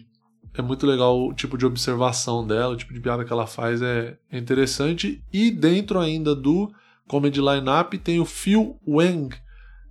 é 0.55 0.63
muito 0.63 0.87
legal 0.87 1.29
o 1.29 1.33
tipo 1.33 1.59
de 1.59 1.67
observação 1.67 2.47
dela, 2.47 2.75
o 2.75 2.77
tipo 2.77 2.95
de 2.95 3.01
piada 3.01 3.25
que 3.25 3.33
ela 3.33 3.47
faz 3.47 3.83
é, 3.83 4.17
é 4.31 4.39
interessante. 4.39 5.21
E 5.33 5.51
dentro 5.51 5.99
ainda 5.99 6.37
do 6.37 6.71
Comedy 7.09 7.41
Lineup 7.41 7.95
tem 7.95 8.21
o 8.21 8.25
Phil 8.25 8.77
Wang, 8.87 9.35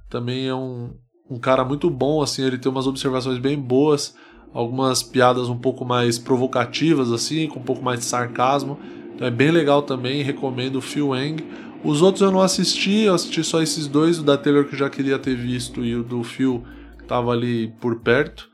também 0.09 0.47
é 0.47 0.55
um, 0.55 0.93
um 1.29 1.39
cara 1.39 1.63
muito 1.63 1.89
bom, 1.89 2.21
assim, 2.21 2.43
ele 2.43 2.57
tem 2.57 2.71
umas 2.71 2.87
observações 2.87 3.37
bem 3.37 3.59
boas, 3.59 4.15
algumas 4.53 5.03
piadas 5.03 5.49
um 5.49 5.57
pouco 5.57 5.85
mais 5.85 6.17
provocativas, 6.17 7.11
assim, 7.11 7.47
com 7.47 7.59
um 7.59 7.63
pouco 7.63 7.83
mais 7.83 7.99
de 7.99 8.05
sarcasmo. 8.05 8.79
Então 9.13 9.27
é 9.27 9.31
bem 9.31 9.51
legal 9.51 9.81
também, 9.81 10.21
recomendo 10.21 10.77
o 10.77 10.81
Phil 10.81 11.09
Wang. 11.09 11.43
Os 11.83 12.01
outros 12.01 12.21
eu 12.21 12.31
não 12.31 12.41
assisti, 12.41 13.01
eu 13.01 13.13
assisti 13.13 13.43
só 13.43 13.61
esses 13.61 13.87
dois, 13.87 14.19
o 14.19 14.23
da 14.23 14.37
Taylor 14.37 14.65
que 14.65 14.73
eu 14.73 14.79
já 14.79 14.89
queria 14.89 15.19
ter 15.19 15.35
visto 15.35 15.83
e 15.83 15.95
o 15.95 16.03
do 16.03 16.23
Phil 16.23 16.63
que 16.97 17.03
estava 17.03 17.31
ali 17.31 17.73
por 17.79 17.99
perto. 17.99 18.49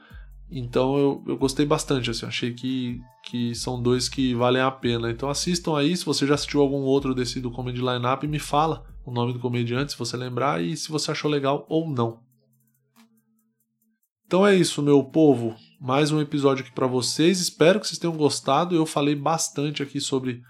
Então 0.52 0.98
eu, 0.98 1.24
eu 1.28 1.38
gostei 1.38 1.66
bastante, 1.66 2.12
assim, 2.12 2.26
achei 2.26 2.54
que, 2.54 3.00
que 3.24 3.56
são 3.56 3.82
dois 3.82 4.08
que 4.08 4.34
valem 4.36 4.62
a 4.62 4.70
pena. 4.70 5.10
Então 5.10 5.30
assistam 5.30 5.78
aí, 5.78 5.96
se 5.96 6.06
você 6.06 6.28
já 6.28 6.36
assistiu 6.36 6.62
algum 6.62 6.82
outro 6.82 7.16
desse 7.16 7.40
do 7.40 7.52
Comedy 7.52 7.80
Lineup, 7.80 8.24
me 8.24 8.40
fala 8.40 8.86
o 9.06 9.12
nome 9.12 9.34
do 9.34 9.40
comediante, 9.40 9.92
se 9.92 9.98
você 9.98 10.16
lembrar, 10.16 10.64
e 10.64 10.76
se 10.78 10.90
você 10.90 11.12
achou 11.12 11.30
legal 11.30 11.66
ou 11.70 11.90
não. 11.90 12.22
Então 14.26 14.48
é 14.48 14.56
isso, 14.56 14.82
meu 14.82 15.04
povo. 15.04 15.56
Mais 15.80 16.12
um 16.12 16.20
episódio 16.20 16.64
aqui 16.64 16.74
para 16.74 16.88
vocês. 16.88 17.40
Espero 17.40 17.80
que 17.80 17.86
vocês 17.86 18.00
tenham 18.00 18.16
gostado. 18.16 18.76
Eu 18.76 18.86
falei 18.86 19.16
bastante 19.16 19.84
aqui 19.84 20.00
sobre 20.00 20.42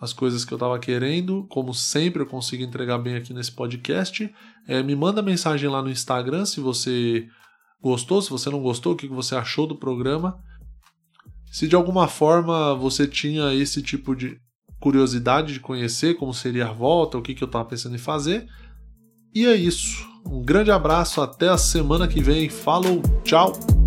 as 0.00 0.12
coisas 0.12 0.44
que 0.44 0.52
eu 0.52 0.56
estava 0.56 0.78
querendo. 0.78 1.44
Como 1.48 1.74
sempre, 1.74 2.22
eu 2.22 2.26
consigo 2.26 2.62
entregar 2.62 2.98
bem 2.98 3.16
aqui 3.16 3.32
nesse 3.32 3.50
podcast. 3.50 4.32
É, 4.68 4.82
me 4.82 4.94
manda 4.94 5.22
mensagem 5.22 5.68
lá 5.68 5.82
no 5.82 5.90
Instagram 5.90 6.44
se 6.44 6.60
você 6.60 7.26
gostou, 7.80 8.22
se 8.22 8.30
você 8.30 8.50
não 8.50 8.62
gostou, 8.62 8.92
o 8.92 8.96
que 8.96 9.08
você 9.08 9.34
achou 9.34 9.66
do 9.66 9.76
programa. 9.76 10.38
Se 11.50 11.66
de 11.66 11.74
alguma 11.74 12.06
forma 12.06 12.74
você 12.74 13.06
tinha 13.06 13.52
esse 13.54 13.82
tipo 13.82 14.14
de 14.14 14.38
curiosidade 14.84 15.54
de 15.54 15.60
conhecer 15.60 16.12
como 16.12 16.34
seria 16.34 16.66
a 16.66 16.72
volta, 16.72 17.16
o 17.16 17.22
que, 17.22 17.34
que 17.34 17.42
eu 17.42 17.46
estava 17.46 17.64
pensando 17.64 17.94
em 17.94 17.98
fazer. 17.98 18.46
E 19.34 19.46
é 19.46 19.54
isso. 19.54 20.06
Um 20.26 20.42
grande 20.42 20.70
abraço, 20.70 21.22
até 21.22 21.48
a 21.48 21.56
semana 21.56 22.06
que 22.06 22.22
vem. 22.22 22.50
Falou, 22.50 23.00
tchau! 23.24 23.83